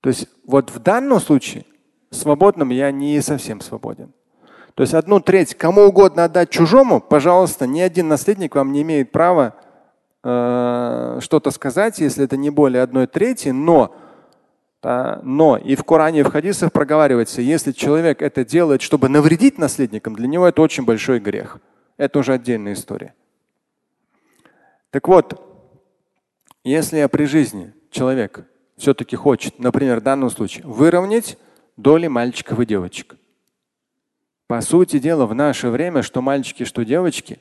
То 0.00 0.08
есть 0.08 0.28
вот 0.46 0.70
в 0.70 0.80
данном 0.80 1.20
случае 1.20 1.64
свободным 2.10 2.70
я 2.70 2.90
не 2.90 3.20
совсем 3.20 3.60
свободен. 3.60 4.12
То 4.74 4.82
есть 4.82 4.94
одну 4.94 5.20
треть 5.20 5.54
кому 5.54 5.82
угодно 5.82 6.24
отдать 6.24 6.50
чужому, 6.50 7.00
пожалуйста, 7.00 7.66
ни 7.66 7.80
один 7.80 8.08
наследник 8.08 8.54
вам 8.54 8.72
не 8.72 8.82
имеет 8.82 9.12
права 9.12 9.54
э, 10.22 11.18
что-то 11.20 11.50
сказать, 11.52 12.00
если 12.00 12.24
это 12.24 12.36
не 12.36 12.50
более 12.50 12.82
одной 12.82 13.06
трети, 13.06 13.50
но 13.50 13.94
да, 14.82 15.20
но 15.22 15.56
и 15.56 15.76
в 15.76 15.84
Коране, 15.84 16.20
и 16.20 16.22
в 16.22 16.30
хадисах 16.30 16.70
проговаривается, 16.70 17.40
если 17.40 17.72
человек 17.72 18.20
это 18.20 18.44
делает, 18.44 18.82
чтобы 18.82 19.08
навредить 19.08 19.56
наследникам, 19.56 20.14
для 20.14 20.26
него 20.26 20.46
это 20.46 20.60
очень 20.60 20.84
большой 20.84 21.20
грех. 21.20 21.58
Это 21.96 22.18
уже 22.18 22.32
отдельная 22.32 22.72
история. 22.72 23.14
Так 24.90 25.08
вот, 25.08 25.40
если 26.62 26.98
я 26.98 27.08
при 27.08 27.24
жизни 27.24 27.72
человек 27.90 28.46
все-таки 28.76 29.16
хочет, 29.16 29.58
например, 29.58 30.00
в 30.00 30.02
данном 30.02 30.30
случае, 30.30 30.64
выровнять 30.66 31.38
доли 31.76 32.06
мальчиков 32.06 32.60
и 32.60 32.66
девочек. 32.66 33.16
По 34.46 34.60
сути 34.60 34.98
дела, 34.98 35.26
в 35.26 35.34
наше 35.34 35.68
время, 35.68 36.02
что 36.02 36.20
мальчики, 36.20 36.64
что 36.64 36.84
девочки, 36.84 37.40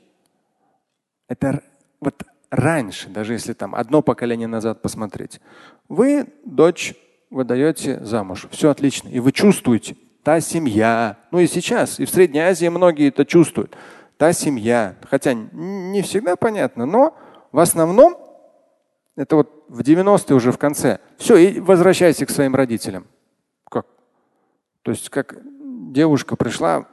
это 1.27 1.63
вот 1.99 2.23
раньше, 2.49 3.09
даже 3.09 3.33
если 3.33 3.53
там 3.53 3.75
одно 3.75 4.01
поколение 4.01 4.47
назад 4.47 4.81
посмотреть, 4.81 5.41
вы 5.89 6.27
дочь 6.45 6.95
выдаете 7.29 8.03
замуж. 8.03 8.47
Все 8.51 8.69
отлично. 8.69 9.09
И 9.09 9.19
вы 9.19 9.31
чувствуете, 9.31 9.95
та 10.23 10.39
семья, 10.39 11.17
ну 11.31 11.39
и 11.39 11.47
сейчас, 11.47 11.99
и 11.99 12.05
в 12.05 12.09
Средней 12.09 12.39
Азии 12.39 12.67
многие 12.67 13.09
это 13.09 13.25
чувствуют, 13.25 13.75
та 14.23 14.31
семья, 14.31 14.95
хотя 15.09 15.33
не 15.33 16.01
всегда 16.01 16.37
понятно, 16.37 16.85
но 16.85 17.13
в 17.51 17.59
основном 17.59 18.17
это 19.17 19.35
вот 19.35 19.65
в 19.67 19.81
90-е 19.81 20.33
уже 20.33 20.53
в 20.53 20.57
конце. 20.57 20.99
Все, 21.17 21.35
и 21.35 21.59
возвращайся 21.59 22.25
к 22.25 22.29
своим 22.29 22.55
родителям. 22.55 23.05
Как? 23.69 23.85
То 24.81 24.91
есть 24.91 25.09
как 25.09 25.35
девушка 25.91 26.37
пришла 26.37 26.87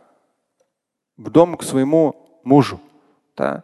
в 1.17 1.31
дом 1.31 1.57
к 1.57 1.63
своему 1.63 2.41
мужу. 2.43 2.81
Да? 3.37 3.63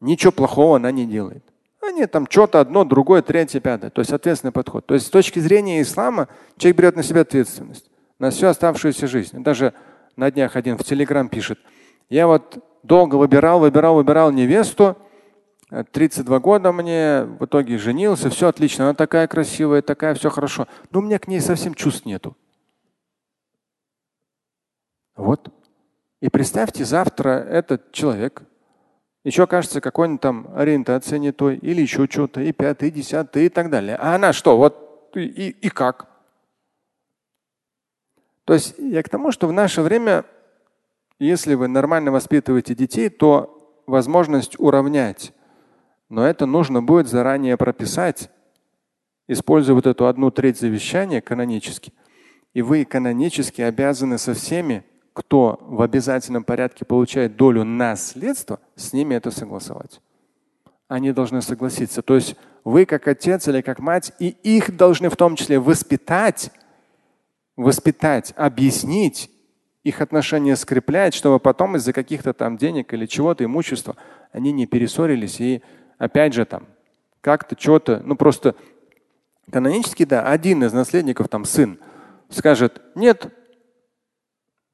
Ничего 0.00 0.32
плохого 0.32 0.74
она 0.74 0.90
не 0.90 1.06
делает. 1.06 1.44
Они 1.80 2.06
там 2.06 2.26
что-то 2.28 2.58
одно, 2.58 2.84
другое, 2.84 3.22
третье, 3.22 3.60
пятое. 3.60 3.90
То 3.90 4.00
есть 4.00 4.12
ответственный 4.12 4.52
подход. 4.52 4.84
То 4.86 4.94
есть 4.94 5.06
с 5.06 5.10
точки 5.10 5.38
зрения 5.38 5.80
ислама 5.80 6.26
человек 6.56 6.76
берет 6.76 6.96
на 6.96 7.04
себя 7.04 7.20
ответственность 7.20 7.88
на 8.18 8.30
всю 8.30 8.48
оставшуюся 8.48 9.06
жизнь. 9.06 9.44
Даже 9.44 9.74
на 10.16 10.28
днях 10.32 10.56
один 10.56 10.76
в 10.76 10.82
Телеграм 10.82 11.28
пишет, 11.28 11.60
я 12.08 12.26
вот 12.26 12.64
долго 12.82 13.16
выбирал, 13.16 13.60
выбирал, 13.60 13.94
выбирал 13.94 14.30
невесту, 14.30 14.96
32 15.70 16.40
года 16.40 16.72
мне, 16.72 17.24
в 17.24 17.44
итоге 17.44 17.78
женился, 17.78 18.28
все 18.28 18.48
отлично, 18.48 18.84
она 18.84 18.94
такая 18.94 19.28
красивая, 19.28 19.82
такая, 19.82 20.14
все 20.14 20.28
хорошо. 20.28 20.66
Но 20.90 20.98
у 20.98 21.02
меня 21.02 21.18
к 21.18 21.28
ней 21.28 21.40
совсем 21.40 21.74
чувств 21.74 22.06
нету. 22.06 22.36
Вот. 25.14 25.48
И 26.20 26.28
представьте, 26.28 26.84
завтра 26.84 27.30
этот 27.30 27.92
человек 27.92 28.42
еще 29.22 29.46
кажется 29.46 29.80
какой-нибудь 29.80 30.20
там 30.20 30.48
ориентация 30.54 31.18
не 31.18 31.30
той, 31.30 31.56
или 31.56 31.82
еще 31.82 32.06
что-то, 32.06 32.40
и 32.40 32.52
пятый, 32.52 32.88
и 32.88 32.92
десятый, 32.92 33.46
и 33.46 33.48
так 33.48 33.70
далее. 33.70 33.96
А 33.96 34.14
она 34.14 34.32
что? 34.32 34.56
Вот 34.56 35.10
и, 35.14 35.50
и 35.50 35.68
как? 35.68 36.08
То 38.44 38.54
есть 38.54 38.74
я 38.78 39.02
к 39.02 39.08
тому, 39.08 39.30
что 39.30 39.46
в 39.46 39.52
наше 39.52 39.82
время, 39.82 40.24
если 41.20 41.54
вы 41.54 41.68
нормально 41.68 42.10
воспитываете 42.10 42.74
детей, 42.74 43.08
то 43.08 43.82
возможность 43.86 44.58
уравнять. 44.58 45.32
Но 46.08 46.26
это 46.26 46.46
нужно 46.46 46.82
будет 46.82 47.08
заранее 47.08 47.56
прописать, 47.56 48.30
используя 49.28 49.74
вот 49.74 49.86
эту 49.86 50.06
одну 50.06 50.30
треть 50.30 50.58
завещания 50.58 51.20
канонически. 51.20 51.92
И 52.52 52.62
вы 52.62 52.84
канонически 52.84 53.62
обязаны 53.62 54.18
со 54.18 54.34
всеми 54.34 54.84
кто 55.12 55.58
в 55.60 55.82
обязательном 55.82 56.44
порядке 56.44 56.84
получает 56.84 57.36
долю 57.36 57.64
наследства, 57.64 58.60
с 58.74 58.92
ними 58.92 59.14
это 59.14 59.30
согласовать. 59.30 60.00
Они 60.88 61.12
должны 61.12 61.42
согласиться. 61.42 62.02
То 62.02 62.14
есть 62.14 62.36
вы 62.64 62.84
как 62.86 63.06
отец 63.06 63.46
или 63.48 63.60
как 63.60 63.80
мать 63.80 64.12
и 64.18 64.28
их 64.28 64.76
должны 64.76 65.08
в 65.10 65.16
том 65.16 65.36
числе 65.36 65.58
воспитать, 65.58 66.50
воспитать, 67.56 68.32
объяснить, 68.36 69.30
их 69.82 70.00
отношения 70.00 70.56
скреплять, 70.56 71.14
чтобы 71.14 71.38
потом 71.38 71.76
из-за 71.76 71.92
каких-то 71.92 72.32
там 72.34 72.56
денег 72.56 72.92
или 72.92 73.06
чего-то, 73.06 73.44
имущества, 73.44 73.96
они 74.32 74.52
не 74.52 74.66
перессорились 74.66 75.40
и 75.40 75.62
опять 75.98 76.34
же 76.34 76.44
там 76.44 76.66
как-то 77.20 77.56
что-то, 77.58 78.02
ну 78.04 78.16
просто 78.16 78.54
канонически, 79.50 80.04
да, 80.04 80.22
один 80.26 80.64
из 80.64 80.72
наследников, 80.72 81.28
там 81.28 81.44
сын, 81.44 81.78
скажет, 82.28 82.80
нет, 82.94 83.32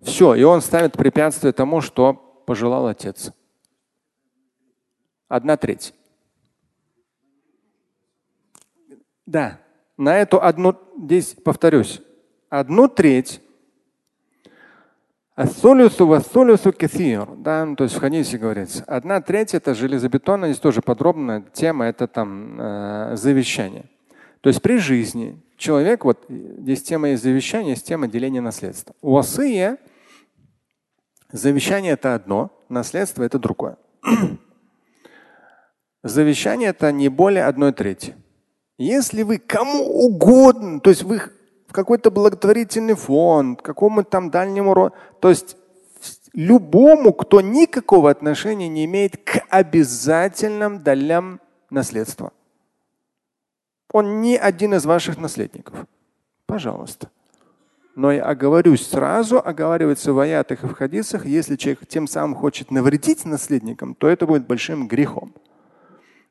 все, 0.00 0.34
и 0.34 0.42
он 0.42 0.60
ставит 0.60 0.92
препятствие 0.92 1.52
тому, 1.52 1.80
что 1.80 2.42
пожелал 2.46 2.86
отец. 2.86 3.32
Одна 5.28 5.56
треть. 5.56 5.94
Да, 9.24 9.60
на 9.96 10.16
эту 10.16 10.40
одну, 10.40 10.78
здесь 10.96 11.34
повторюсь, 11.34 12.00
одну 12.48 12.86
треть 12.86 13.40
да, 17.36 17.74
то 17.76 17.84
есть 17.84 17.94
в 17.94 18.00
хадисе 18.00 18.38
говорится, 18.38 18.82
одна 18.86 19.20
треть 19.20 19.54
это 19.54 19.74
железобетонная, 19.74 20.48
здесь 20.48 20.60
тоже 20.60 20.80
подробная 20.80 21.44
тема, 21.52 21.84
это 21.84 22.06
там 22.06 22.58
э, 22.58 23.16
завещание. 23.16 23.84
То 24.40 24.48
есть 24.48 24.62
при 24.62 24.78
жизни 24.78 25.42
человек, 25.58 26.04
вот 26.04 26.24
здесь 26.28 26.82
тема 26.82 27.10
есть 27.10 27.22
завещания, 27.22 27.70
есть 27.70 27.86
тема 27.86 28.08
деления 28.08 28.40
наследства. 28.40 28.94
У 29.02 29.12
Уасыя 29.12 29.78
Завещание 31.32 31.92
это 31.92 32.14
одно, 32.14 32.50
наследство 32.68 33.22
это 33.22 33.38
другое. 33.38 33.76
Завещание 36.02 36.70
это 36.70 36.92
не 36.92 37.08
более 37.08 37.44
одной 37.44 37.72
трети. 37.72 38.14
Если 38.78 39.22
вы 39.22 39.38
кому 39.38 39.84
угодно, 39.84 40.80
то 40.80 40.90
есть 40.90 41.02
вы 41.02 41.20
в 41.66 41.72
какой-то 41.72 42.10
благотворительный 42.10 42.94
фонд, 42.94 43.62
какому 43.62 44.04
там 44.04 44.30
дальнему 44.30 44.74
роду, 44.74 44.94
то 45.20 45.28
есть 45.28 45.56
любому, 46.32 47.12
кто 47.12 47.40
никакого 47.40 48.10
отношения 48.10 48.68
не 48.68 48.84
имеет 48.84 49.16
к 49.16 49.42
обязательным 49.48 50.82
долям 50.82 51.40
наследства. 51.70 52.32
Он 53.92 54.20
не 54.20 54.36
один 54.36 54.74
из 54.74 54.84
ваших 54.84 55.18
наследников. 55.18 55.86
Пожалуйста. 56.46 57.10
Но 57.96 58.12
я 58.12 58.24
оговорюсь 58.24 58.86
сразу, 58.86 59.40
оговаривается 59.42 60.12
в 60.12 60.18
аятах 60.18 60.62
и 60.62 60.66
в 60.66 60.74
хадисах, 60.74 61.24
если 61.24 61.56
человек 61.56 61.86
тем 61.88 62.06
самым 62.06 62.34
хочет 62.34 62.70
навредить 62.70 63.24
наследникам, 63.24 63.94
то 63.94 64.06
это 64.06 64.26
будет 64.26 64.46
большим 64.46 64.86
грехом. 64.86 65.32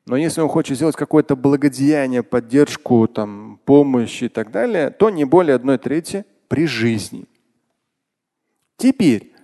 Но 0.06 0.16
если 0.16 0.40
он 0.40 0.48
хочет 0.48 0.76
сделать 0.76 0.94
какое-то 0.94 1.34
благодеяние, 1.34 2.22
поддержку, 2.22 3.08
там, 3.08 3.45
помощь 3.66 4.22
и 4.22 4.28
так 4.28 4.50
далее, 4.50 4.88
то 4.88 5.10
не 5.10 5.26
более 5.26 5.56
одной 5.56 5.76
трети 5.76 6.24
при 6.48 6.66
жизни. 6.66 7.26
Теперь, 8.78 9.34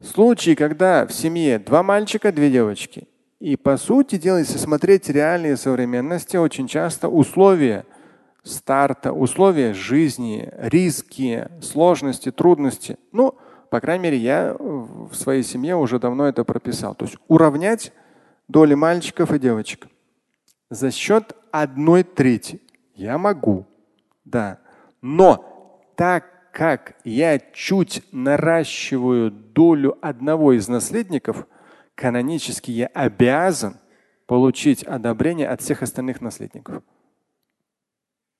случаи, 0.00 0.54
когда 0.54 1.06
в 1.06 1.12
семье 1.12 1.58
два 1.58 1.82
мальчика, 1.82 2.32
две 2.32 2.50
девочки, 2.50 3.08
и 3.40 3.56
по 3.56 3.76
сути 3.76 4.16
дела, 4.16 4.38
если 4.38 4.56
смотреть 4.56 5.10
реалии 5.10 5.54
современности, 5.56 6.38
очень 6.38 6.66
часто 6.66 7.08
условия– 7.08 7.84
старта, 8.46 9.12
условия 9.12 9.74
жизни, 9.74 10.48
риски, 10.56 11.48
сложности, 11.60 12.30
трудности. 12.30 12.96
Ну, 13.12 13.34
по 13.70 13.80
крайней 13.80 14.04
мере, 14.04 14.16
я 14.18 14.56
в 14.58 15.14
своей 15.14 15.42
семье 15.42 15.76
уже 15.76 15.98
давно 15.98 16.26
это 16.26 16.44
прописал. 16.44 16.94
То 16.94 17.04
есть 17.06 17.16
уравнять 17.28 17.92
доли 18.48 18.74
мальчиков 18.74 19.32
и 19.32 19.38
девочек. 19.38 19.88
За 20.70 20.90
счет 20.90 21.34
одной 21.50 22.04
трети. 22.04 22.60
Я 22.96 23.18
могу. 23.18 23.66
Да. 24.24 24.58
Но 25.02 25.80
так 25.96 26.24
как 26.50 26.94
я 27.04 27.38
чуть 27.38 28.02
наращиваю 28.12 29.30
долю 29.30 29.98
одного 30.00 30.54
из 30.54 30.68
наследников, 30.68 31.46
канонически 31.94 32.70
я 32.70 32.86
обязан 32.86 33.76
получить 34.26 34.82
одобрение 34.82 35.48
от 35.48 35.60
всех 35.60 35.82
остальных 35.82 36.22
наследников. 36.22 36.82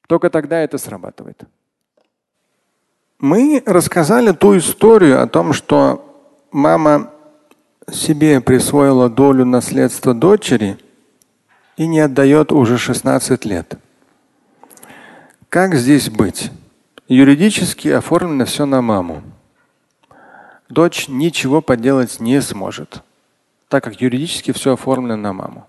Только 0.09 0.31
тогда 0.31 0.61
это 0.61 0.79
срабатывает. 0.79 1.45
Мы 3.19 3.63
рассказали 3.67 4.33
ту 4.33 4.57
историю 4.57 5.23
о 5.23 5.27
том, 5.27 5.53
что 5.53 6.43
мама 6.51 7.13
себе 7.91 8.41
присвоила 8.41 9.11
долю 9.11 9.45
наследства 9.45 10.15
дочери 10.15 10.79
и 11.77 11.87
не 11.87 12.01
отдает 12.01 12.53
уже 12.53 12.79
16 12.79 13.45
лет. 13.45 13.79
Как 15.57 15.75
здесь 15.75 16.11
быть? 16.11 16.51
Юридически 17.09 17.89
оформлено 17.89 18.45
все 18.45 18.67
на 18.67 18.83
маму. 18.83 19.23
Дочь 20.69 21.09
ничего 21.09 21.63
поделать 21.63 22.21
не 22.21 22.43
сможет, 22.43 23.03
так 23.69 23.83
как 23.83 23.99
юридически 24.03 24.53
все 24.53 24.75
оформлено 24.75 25.17
на 25.17 25.33
маму. 25.33 25.67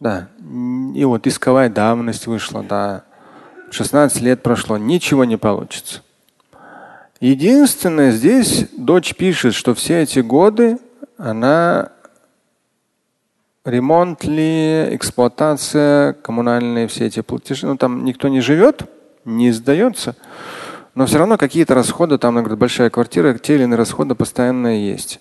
Да. 0.00 0.28
И 0.94 1.02
вот 1.06 1.26
исковая 1.26 1.70
давность 1.70 2.26
вышла, 2.26 2.62
да. 2.62 3.04
16 3.70 4.20
лет 4.20 4.42
прошло, 4.42 4.76
ничего 4.76 5.24
не 5.24 5.38
получится. 5.38 6.02
Единственное, 7.20 8.10
здесь 8.10 8.68
дочь 8.76 9.14
пишет, 9.14 9.54
что 9.54 9.74
все 9.74 10.02
эти 10.02 10.18
годы 10.18 10.76
она 11.16 11.92
ремонт 13.68 14.24
ли, 14.24 14.94
эксплуатация, 14.94 16.14
коммунальные 16.14 16.88
все 16.88 17.06
эти 17.06 17.20
платежи, 17.20 17.66
ну 17.66 17.76
там 17.76 18.04
никто 18.04 18.28
не 18.28 18.40
живет, 18.40 18.82
не 19.24 19.52
сдается, 19.52 20.16
но 20.94 21.06
все 21.06 21.18
равно 21.18 21.36
какие-то 21.36 21.74
расходы, 21.74 22.18
там, 22.18 22.34
например, 22.34 22.56
большая 22.56 22.90
квартира, 22.90 23.34
те 23.34 23.54
или 23.54 23.64
иные 23.64 23.76
расходы 23.76 24.14
постоянно 24.14 24.78
есть. 24.78 25.20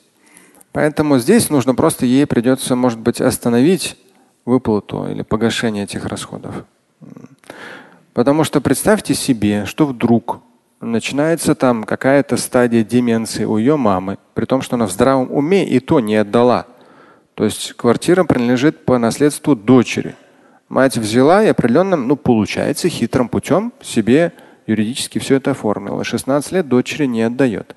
Поэтому 0.72 1.20
здесь 1.20 1.50
нужно 1.50 1.76
просто 1.76 2.06
ей 2.06 2.26
придется, 2.26 2.76
может 2.76 3.00
быть, 3.00 3.22
остановить 3.22 3.98
выплату 4.46 5.08
или 5.10 5.24
погашение 5.24 5.84
этих 5.84 6.06
расходов. 6.06 6.66
Потому 8.14 8.44
что 8.44 8.62
представьте 8.62 9.14
себе, 9.14 9.66
что 9.66 9.86
вдруг 9.86 10.40
начинается 10.80 11.54
там 11.56 11.84
какая-то 11.84 12.38
стадия 12.38 12.84
деменции 12.84 13.46
у 13.46 13.58
ее 13.58 13.78
мамы, 13.78 14.18
при 14.34 14.46
том, 14.46 14.62
что 14.62 14.76
она 14.76 14.88
в 14.88 14.92
здравом 14.92 15.32
уме 15.32 15.68
и 15.68 15.80
то 15.80 16.00
не 16.00 16.16
отдала. 16.16 16.66
То 17.38 17.44
есть 17.44 17.74
квартира 17.74 18.24
принадлежит 18.24 18.84
по 18.84 18.98
наследству 18.98 19.56
дочери. 19.56 20.16
Мать 20.70 20.98
взяла 20.98 21.44
и 21.44 21.48
определенным, 21.48 22.08
ну, 22.08 22.16
получается, 22.16 22.90
хитрым 22.90 23.30
путем 23.30 23.74
себе 23.80 24.34
юридически 24.66 25.20
все 25.20 25.36
это 25.36 25.52
оформила. 25.52 26.04
16 26.04 26.52
лет 26.52 26.68
дочери 26.68 27.06
не 27.06 27.22
отдает. 27.22 27.76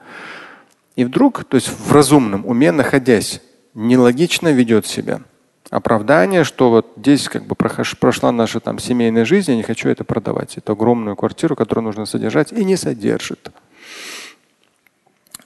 И 0.97 1.05
вдруг, 1.05 1.45
то 1.45 1.57
есть 1.57 1.69
в 1.69 1.93
разумном 1.93 2.47
уме, 2.47 2.73
находясь, 2.73 3.43
нелогично 3.75 4.51
ведет 4.51 4.87
себя 4.87 5.21
оправдание, 5.69 6.45
что 6.45 6.71
вот 6.71 6.95
здесь 6.97 7.29
как 7.29 7.45
бы 7.45 7.55
прошла 7.55 8.33
наша 8.33 8.61
там 8.61 8.79
семейная 8.79 9.27
жизнь, 9.27 9.51
я 9.51 9.59
не 9.59 9.63
хочу 9.63 9.91
это 9.91 10.05
продавать. 10.05 10.57
Это 10.57 10.73
огромную 10.73 11.17
квартиру, 11.17 11.55
которую 11.55 11.85
нужно 11.85 12.07
содержать, 12.07 12.51
и 12.51 12.65
не 12.65 12.77
содержит. 12.77 13.51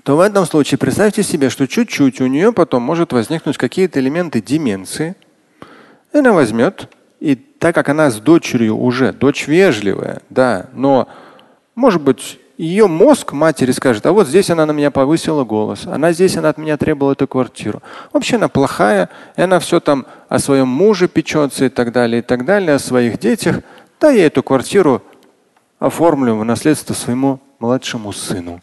То 0.05 0.19
в 0.19 0.21
этом 0.21 0.45
случае 0.45 0.77
представьте 0.77 1.23
себе, 1.23 1.49
что 1.49 1.67
чуть-чуть 1.67 2.21
у 2.21 2.27
нее 2.27 2.53
потом 2.53 2.83
может 2.83 3.15
возникнуть 3.15 3.57
какие-то 3.57 4.01
элементы 4.01 4.43
деменции. 4.43 5.17
И 6.13 6.19
она 6.19 6.35
возьмет, 6.35 6.91
и 7.21 7.35
так 7.35 7.75
как 7.75 7.89
она 7.89 8.11
с 8.11 8.21
дочерью 8.21 8.77
уже, 8.77 9.15
дочь 9.15 9.49
вежливая, 9.49 10.21
да, 10.29 10.67
но 10.75 11.09
может 11.75 12.03
быть 12.03 12.39
ее 12.59 12.87
мозг 12.87 13.33
матери 13.33 13.73
скажет, 13.73 14.05
а 14.05 14.13
вот 14.13 14.29
здесь 14.29 14.51
она 14.51 14.67
на 14.67 14.73
меня 14.73 14.91
повысила 14.91 15.43
голос, 15.45 15.87
она 15.87 16.13
здесь 16.13 16.37
она 16.37 16.51
от 16.51 16.59
меня 16.59 16.77
требовала 16.77 17.13
эту 17.13 17.27
квартиру. 17.27 17.83
Вообще 18.13 18.37
она 18.37 18.49
плохая, 18.49 19.09
и 19.37 19.41
она 19.41 19.59
все 19.59 19.81
там 19.81 20.05
о 20.29 20.39
своем 20.39 20.69
муже 20.69 21.09
печется 21.09 21.65
и 21.65 21.69
так 21.71 21.93
далее, 21.93 22.19
и 22.19 22.23
так 22.23 22.45
далее, 22.45 22.75
о 22.75 22.79
своих 22.79 23.19
детях. 23.19 23.61
Да 23.99 24.11
я 24.11 24.27
эту 24.27 24.43
квартиру 24.43 25.03
оформлю 25.79 26.37
в 26.37 26.45
наследство 26.45 26.93
своему 26.93 27.41
младшему 27.59 28.13
сыну. 28.13 28.61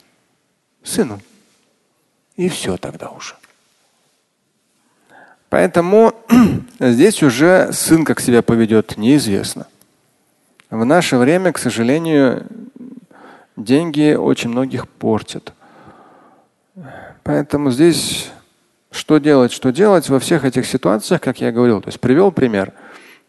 Сыну. 0.84 1.20
И 2.36 2.50
все 2.50 2.78
тогда 2.78 3.10
уже. 3.10 3.36
Поэтому 5.50 6.14
здесь 6.80 7.22
уже 7.24 7.74
сын 7.74 8.06
как 8.06 8.20
себя 8.20 8.42
поведет, 8.42 8.98
неизвестно. 8.98 9.68
В 10.70 10.86
наше 10.86 11.18
время, 11.18 11.52
к 11.52 11.58
сожалению, 11.58 12.48
деньги 13.58 14.14
очень 14.14 14.50
многих 14.50 14.88
портят. 14.88 15.54
Поэтому 17.24 17.70
здесь 17.72 18.32
что 18.92 19.18
делать, 19.20 19.52
что 19.52 19.72
делать 19.72 20.10
во 20.10 20.20
всех 20.20 20.46
этих 20.46 20.66
ситуациях, 20.66 21.22
как 21.22 21.42
я 21.42 21.52
говорил. 21.52 21.82
То 21.82 21.88
есть 21.88 22.00
привел 22.00 22.32
пример. 22.32 22.74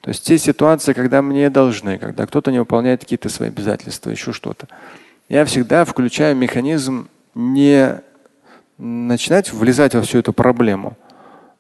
То 0.01 0.11
есть 0.11 0.25
те 0.25 0.37
ситуации, 0.39 0.93
когда 0.93 1.23
мне 1.23 1.49
должны, 1.51 1.99
когда 1.99 2.27
кто-то 2.27 2.51
не 2.51 2.59
выполняет 2.59 3.01
какие-то 3.01 3.29
свои 3.29 3.49
обязательства, 3.49 4.11
еще 4.11 4.33
что-то. 4.33 4.67
Я 5.29 5.45
всегда 5.45 5.85
включаю 5.85 6.37
механизм 6.37 7.09
не 7.35 8.01
начинать 8.83 9.53
влезать 9.53 9.95
во 9.95 10.03
всю 10.03 10.19
эту 10.19 10.33
проблему, 10.33 10.97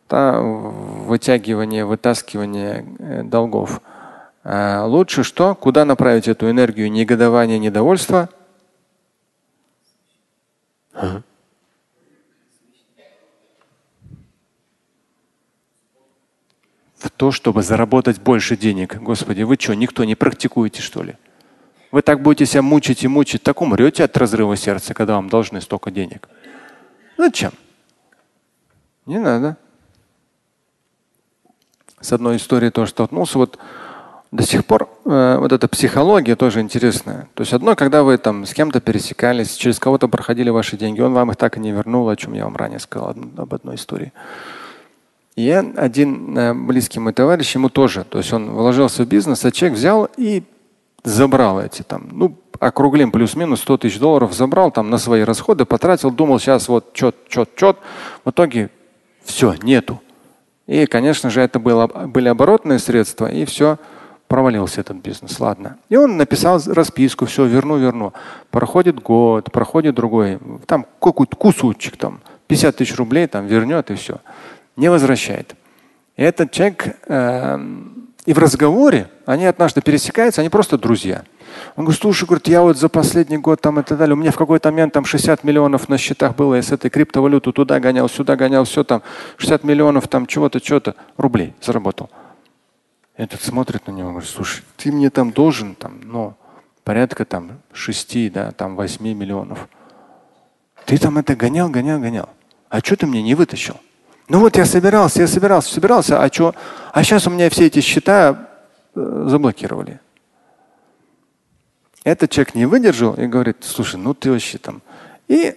да, 0.08 0.40
вытягивание, 0.40 1.84
вытаскивание 1.84 2.84
э, 2.98 3.22
долгов. 3.22 3.80
А 4.44 4.84
лучше 4.86 5.22
что? 5.22 5.54
Куда 5.54 5.84
направить 5.84 6.28
эту 6.28 6.50
энергию 6.50 6.90
негодования, 6.90 7.58
недовольства– 7.58 8.28
в 17.02 17.10
то, 17.16 17.32
чтобы 17.32 17.62
заработать 17.62 18.20
больше 18.20 18.56
денег. 18.56 18.96
Господи, 19.02 19.42
вы 19.42 19.56
что, 19.58 19.74
никто 19.74 20.04
не 20.04 20.14
практикуете, 20.14 20.82
что 20.82 21.02
ли? 21.02 21.16
Вы 21.90 22.02
так 22.02 22.22
будете 22.22 22.46
себя 22.46 22.62
мучить 22.62 23.04
и 23.04 23.08
мучить, 23.08 23.42
так 23.42 23.60
умрете 23.60 24.04
от 24.04 24.16
разрыва 24.16 24.56
сердца, 24.56 24.94
когда 24.94 25.16
вам 25.16 25.28
должны 25.28 25.60
столько 25.60 25.90
денег. 25.90 26.28
Зачем? 27.22 27.52
Не 29.06 29.20
надо. 29.20 29.56
С 32.00 32.12
одной 32.12 32.38
историей 32.38 32.72
тоже 32.72 32.90
столкнулся. 32.90 33.38
Вот 33.38 33.60
до 34.32 34.42
сих 34.42 34.64
пор 34.64 34.88
э, 35.04 35.36
вот 35.38 35.52
эта 35.52 35.68
психология 35.68 36.34
тоже 36.34 36.60
интересная. 36.60 37.28
То 37.34 37.42
есть 37.42 37.52
одно, 37.52 37.76
когда 37.76 38.02
вы 38.02 38.18
там 38.18 38.44
с 38.44 38.52
кем-то 38.52 38.80
пересекались, 38.80 39.54
через 39.54 39.78
кого-то 39.78 40.08
проходили 40.08 40.50
ваши 40.50 40.76
деньги, 40.76 41.00
он 41.00 41.12
вам 41.12 41.30
их 41.30 41.36
так 41.36 41.56
и 41.56 41.60
не 41.60 41.70
вернул, 41.70 42.08
о 42.08 42.16
чем 42.16 42.32
я 42.32 42.42
вам 42.42 42.56
ранее 42.56 42.80
сказал 42.80 43.10
об 43.10 43.54
одной 43.54 43.76
истории. 43.76 44.12
И 45.36 45.42
я 45.42 45.60
один 45.76 46.36
э, 46.36 46.54
близкий 46.54 46.98
мой 46.98 47.12
товарищ, 47.12 47.54
ему 47.54 47.68
тоже, 47.68 48.02
то 48.02 48.18
есть 48.18 48.32
он 48.32 48.50
вложился 48.50 49.04
в 49.04 49.06
бизнес, 49.06 49.44
а 49.44 49.52
человек 49.52 49.78
взял 49.78 50.08
и 50.16 50.42
забрал 51.04 51.60
эти 51.60 51.82
там, 51.82 52.08
ну, 52.10 52.36
округлим 52.62 53.10
плюс-минус 53.10 53.60
100 53.62 53.78
тысяч 53.78 53.98
долларов, 53.98 54.32
забрал 54.32 54.70
там 54.70 54.88
на 54.88 54.98
свои 54.98 55.22
расходы, 55.22 55.64
потратил, 55.64 56.12
думал, 56.12 56.38
сейчас 56.38 56.68
вот 56.68 56.92
чет, 56.92 57.16
чет, 57.28 57.56
чет. 57.56 57.76
В 58.24 58.30
итоге 58.30 58.70
все, 59.24 59.54
нету. 59.62 60.00
И, 60.68 60.86
конечно 60.86 61.28
же, 61.28 61.40
это 61.40 61.58
было, 61.58 61.88
были 61.88 62.28
оборотные 62.28 62.78
средства, 62.78 63.26
и 63.26 63.44
все 63.46 63.78
провалился 64.28 64.80
этот 64.80 64.98
бизнес, 64.98 65.40
ладно. 65.40 65.76
И 65.88 65.96
он 65.96 66.16
написал 66.16 66.60
расписку, 66.66 67.26
все, 67.26 67.46
верну, 67.46 67.78
верну. 67.78 68.12
Проходит 68.50 69.02
год, 69.02 69.50
проходит 69.50 69.96
другой, 69.96 70.38
там 70.66 70.86
какой-то 71.00 71.36
кусочек, 71.36 71.96
там 71.96 72.20
50 72.46 72.76
тысяч 72.76 72.96
рублей 72.96 73.26
там 73.26 73.46
вернет 73.46 73.90
и 73.90 73.96
все. 73.96 74.20
Не 74.76 74.88
возвращает. 74.88 75.56
И 76.16 76.22
этот 76.22 76.52
человек 76.52 76.96
э, 77.08 77.58
и 78.24 78.32
в 78.32 78.38
разговоре, 78.38 79.08
они 79.26 79.46
однажды 79.46 79.80
пересекаются, 79.80 80.42
они 80.42 80.50
просто 80.50 80.78
друзья. 80.78 81.24
Он 81.76 81.84
говорит, 81.84 82.00
слушай, 82.00 82.24
говорит, 82.24 82.48
я 82.48 82.62
вот 82.62 82.76
за 82.76 82.88
последний 82.88 83.38
год 83.38 83.60
там 83.60 83.80
и 83.80 83.82
так 83.82 83.98
далее, 83.98 84.14
у 84.14 84.18
меня 84.18 84.30
в 84.30 84.36
какой-то 84.36 84.70
момент 84.70 84.92
там 84.92 85.04
60 85.04 85.44
миллионов 85.44 85.88
на 85.88 85.98
счетах 85.98 86.36
было, 86.36 86.54
я 86.54 86.62
с 86.62 86.72
этой 86.72 86.90
криптовалюты 86.90 87.52
туда 87.52 87.80
гонял, 87.80 88.08
сюда 88.08 88.36
гонял, 88.36 88.64
все 88.64 88.84
там, 88.84 89.02
60 89.36 89.64
миллионов 89.64 90.08
там 90.08 90.26
чего-то, 90.26 90.60
чего-то, 90.60 90.94
рублей 91.16 91.54
заработал. 91.60 92.10
Этот 93.16 93.42
смотрит 93.42 93.86
на 93.86 93.92
него 93.92 94.10
говорит, 94.10 94.28
слушай, 94.28 94.62
ты 94.76 94.90
мне 94.90 95.10
там 95.10 95.32
должен 95.32 95.74
там, 95.74 96.00
ну, 96.02 96.34
порядка 96.84 97.24
там 97.24 97.60
шести, 97.72 98.30
да, 98.30 98.52
там 98.52 98.76
восьми 98.76 99.14
миллионов. 99.14 99.68
Ты 100.86 100.98
там 100.98 101.18
это 101.18 101.36
гонял, 101.36 101.68
гонял, 101.68 102.00
гонял. 102.00 102.28
А 102.68 102.80
что 102.80 102.96
ты 102.96 103.06
мне 103.06 103.22
не 103.22 103.34
вытащил? 103.34 103.76
Ну 104.28 104.40
вот 104.40 104.56
я 104.56 104.64
собирался, 104.64 105.20
я 105.20 105.26
собирался, 105.26 105.74
собирался, 105.74 106.22
а 106.22 106.32
что? 106.32 106.54
А 106.92 107.02
сейчас 107.02 107.26
у 107.26 107.30
меня 107.30 107.50
все 107.50 107.66
эти 107.66 107.80
счета 107.80 108.48
э, 108.94 109.24
заблокировали. 109.28 110.00
Этот 112.04 112.30
человек 112.30 112.54
не 112.54 112.66
выдержал 112.66 113.14
и 113.14 113.26
говорит, 113.26 113.58
слушай, 113.60 113.96
ну 113.96 114.14
ты 114.14 114.30
вообще 114.30 114.58
там. 114.58 114.82
И 115.28 115.54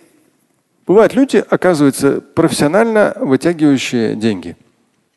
бывают 0.85 1.13
люди, 1.13 1.43
оказывается, 1.49 2.21
профессионально 2.21 3.13
вытягивающие 3.19 4.15
деньги. 4.15 4.55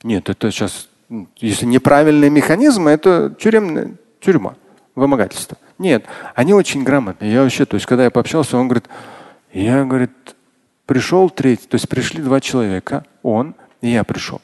Нет, 0.02 0.28
это 0.30 0.50
сейчас 0.50 0.88
Если 1.36 1.64
неправильные 1.64 2.30
механизмы, 2.30 2.90
это 2.90 3.34
тюремная 3.38 3.92
тюрьма, 4.20 4.56
вымогательство. 4.94 5.56
Нет, 5.78 6.04
они 6.34 6.52
очень 6.52 6.82
грамотные. 6.84 7.32
Я 7.32 7.42
вообще, 7.42 7.64
то 7.64 7.74
есть, 7.74 7.86
когда 7.86 8.04
я 8.04 8.10
пообщался, 8.10 8.58
он 8.58 8.68
говорит, 8.68 8.88
я, 9.52 9.84
говорит, 9.84 10.10
пришел 10.84 11.30
третий, 11.30 11.66
то 11.66 11.76
есть 11.76 11.88
пришли 11.88 12.22
два 12.22 12.40
человека, 12.40 13.04
он 13.22 13.54
и 13.80 13.90
я 13.90 14.04
пришел. 14.04 14.40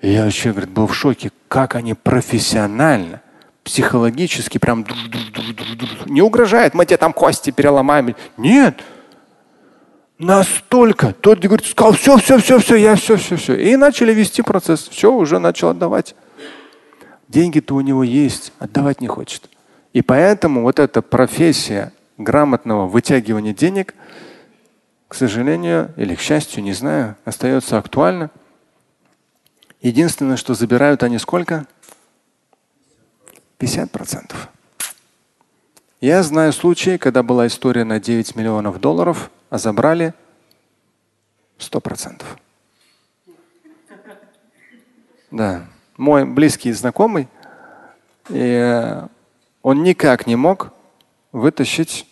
И 0.00 0.10
я 0.10 0.24
вообще, 0.24 0.52
говорит, 0.52 0.70
был 0.70 0.86
в 0.86 0.94
шоке, 0.94 1.32
как 1.48 1.74
они 1.74 1.94
профессионально, 1.94 3.20
психологически 3.66 4.58
прям 4.58 4.86
не 6.06 6.22
угрожает, 6.22 6.72
мы 6.72 6.86
тебе 6.86 6.96
там 6.96 7.12
кости 7.12 7.50
переломаем. 7.50 8.14
Нет, 8.36 8.80
Настолько. 10.18 11.12
Тот 11.12 11.40
говорит, 11.40 11.66
сказал, 11.66 11.92
все, 11.92 12.16
все, 12.16 12.38
все, 12.38 12.58
все, 12.58 12.76
я 12.76 12.94
все, 12.96 13.16
все, 13.16 13.36
все. 13.36 13.54
И 13.54 13.76
начали 13.76 14.14
вести 14.14 14.40
процесс. 14.40 14.88
Все, 14.88 15.12
уже 15.12 15.38
начал 15.38 15.68
отдавать. 15.68 16.14
Деньги-то 17.28 17.74
у 17.74 17.82
него 17.82 18.02
есть, 18.02 18.54
отдавать 18.58 19.02
не 19.02 19.08
хочет. 19.08 19.50
И 19.92 20.00
поэтому 20.00 20.62
вот 20.62 20.78
эта 20.78 21.02
профессия 21.02 21.92
грамотного 22.16 22.86
вытягивания 22.86 23.52
денег, 23.52 23.94
к 25.06 25.14
сожалению 25.14 25.92
или 25.98 26.14
к 26.14 26.20
счастью, 26.20 26.62
не 26.62 26.72
знаю, 26.72 27.16
остается 27.26 27.76
актуальна. 27.76 28.30
Единственное, 29.82 30.38
что 30.38 30.54
забирают 30.54 31.02
они 31.02 31.18
сколько? 31.18 31.66
50 33.58 33.90
процентов. 33.90 34.48
Я 36.00 36.22
знаю 36.22 36.52
случаи, 36.52 36.98
когда 36.98 37.22
была 37.22 37.46
история 37.46 37.84
на 37.84 37.98
9 37.98 38.36
миллионов 38.36 38.80
долларов, 38.80 39.30
а 39.48 39.58
забрали 39.58 40.14
100 41.58 41.80
процентов. 41.80 42.36
Да. 45.30 45.66
Мой 45.96 46.26
близкий 46.26 46.72
знакомый, 46.72 47.28
и 48.28 49.02
он 49.62 49.82
никак 49.82 50.26
не 50.26 50.36
мог 50.36 50.72
вытащить 51.32 52.06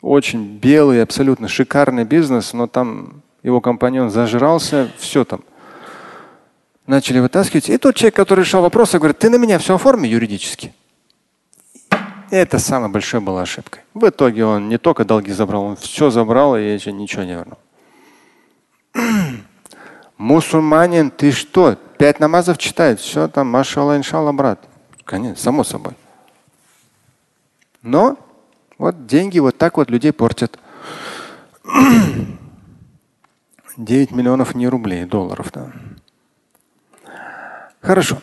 очень 0.00 0.58
белый, 0.58 1.02
абсолютно 1.02 1.48
шикарный 1.48 2.04
бизнес, 2.04 2.52
но 2.52 2.66
там 2.66 3.22
его 3.42 3.60
компаньон 3.60 4.10
зажрался, 4.10 4.90
все 4.98 5.24
там. 5.24 5.44
Начали 6.86 7.18
вытаскивать. 7.18 7.70
И 7.70 7.78
тот 7.78 7.94
человек, 7.94 8.16
который 8.16 8.40
решал 8.40 8.62
вопросы, 8.62 8.98
говорит, 8.98 9.18
ты 9.18 9.30
на 9.30 9.36
меня 9.36 9.58
все 9.58 9.74
оформи 9.74 10.06
юридически. 10.06 10.74
Это 12.30 12.58
самая 12.58 12.88
большая 12.88 13.20
была 13.20 13.42
ошибкой. 13.42 13.82
В 13.94 14.08
итоге 14.08 14.44
он 14.44 14.68
не 14.68 14.76
только 14.76 15.04
долги 15.04 15.32
забрал, 15.32 15.62
он 15.64 15.76
все 15.76 16.10
забрал 16.10 16.56
и 16.56 16.62
еще 16.62 16.92
ничего 16.92 17.22
не 17.22 17.32
вернул. 17.34 17.58
Мусульманин, 20.18 21.10
ты 21.10 21.32
что? 21.32 21.76
Пять 21.98 22.20
намазов 22.20 22.58
читает, 22.58 23.00
все 23.00 23.28
там, 23.28 23.46
машалла, 23.48 23.96
иншалла, 23.96 24.32
брат. 24.32 24.60
Конечно, 25.04 25.42
само 25.42 25.64
собой. 25.64 25.94
Но 27.82 28.18
вот 28.78 29.06
деньги 29.06 29.38
вот 29.38 29.56
так 29.56 29.76
вот 29.76 29.90
людей 29.90 30.12
портят. 30.12 30.58
9 33.76 34.10
миллионов 34.12 34.54
не 34.54 34.68
рублей, 34.68 35.04
долларов, 35.04 35.50
да. 35.52 35.72
Хорошо. 37.84 38.18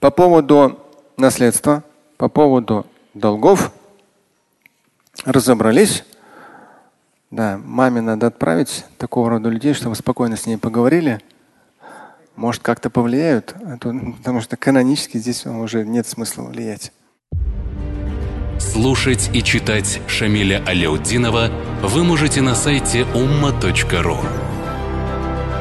По 0.00 0.10
поводу 0.10 0.78
наследства 1.18 1.84
по 2.16 2.28
поводу 2.28 2.86
долгов 3.12 3.70
разобрались. 5.24 6.04
Да, 7.30 7.60
маме 7.62 8.00
надо 8.00 8.28
отправить 8.28 8.84
такого 8.96 9.30
рода 9.30 9.50
людей, 9.50 9.74
чтобы 9.74 9.94
спокойно 9.94 10.36
с 10.36 10.46
ней 10.46 10.56
поговорили. 10.56 11.20
Может, 12.34 12.62
как-то 12.62 12.88
повлияют, 12.88 13.54
а 13.62 13.76
то, 13.76 13.94
потому 14.18 14.40
что 14.40 14.56
канонически 14.56 15.18
здесь 15.18 15.44
уже 15.44 15.84
нет 15.84 16.06
смысла 16.06 16.44
влиять. 16.44 16.92
Слушать 18.58 19.30
и 19.34 19.42
читать 19.42 20.00
Шамиля 20.06 20.62
Аляутдинова 20.66 21.50
вы 21.82 22.04
можете 22.04 22.40
на 22.40 22.54
сайте 22.54 23.02
umma.ru. 23.02 24.49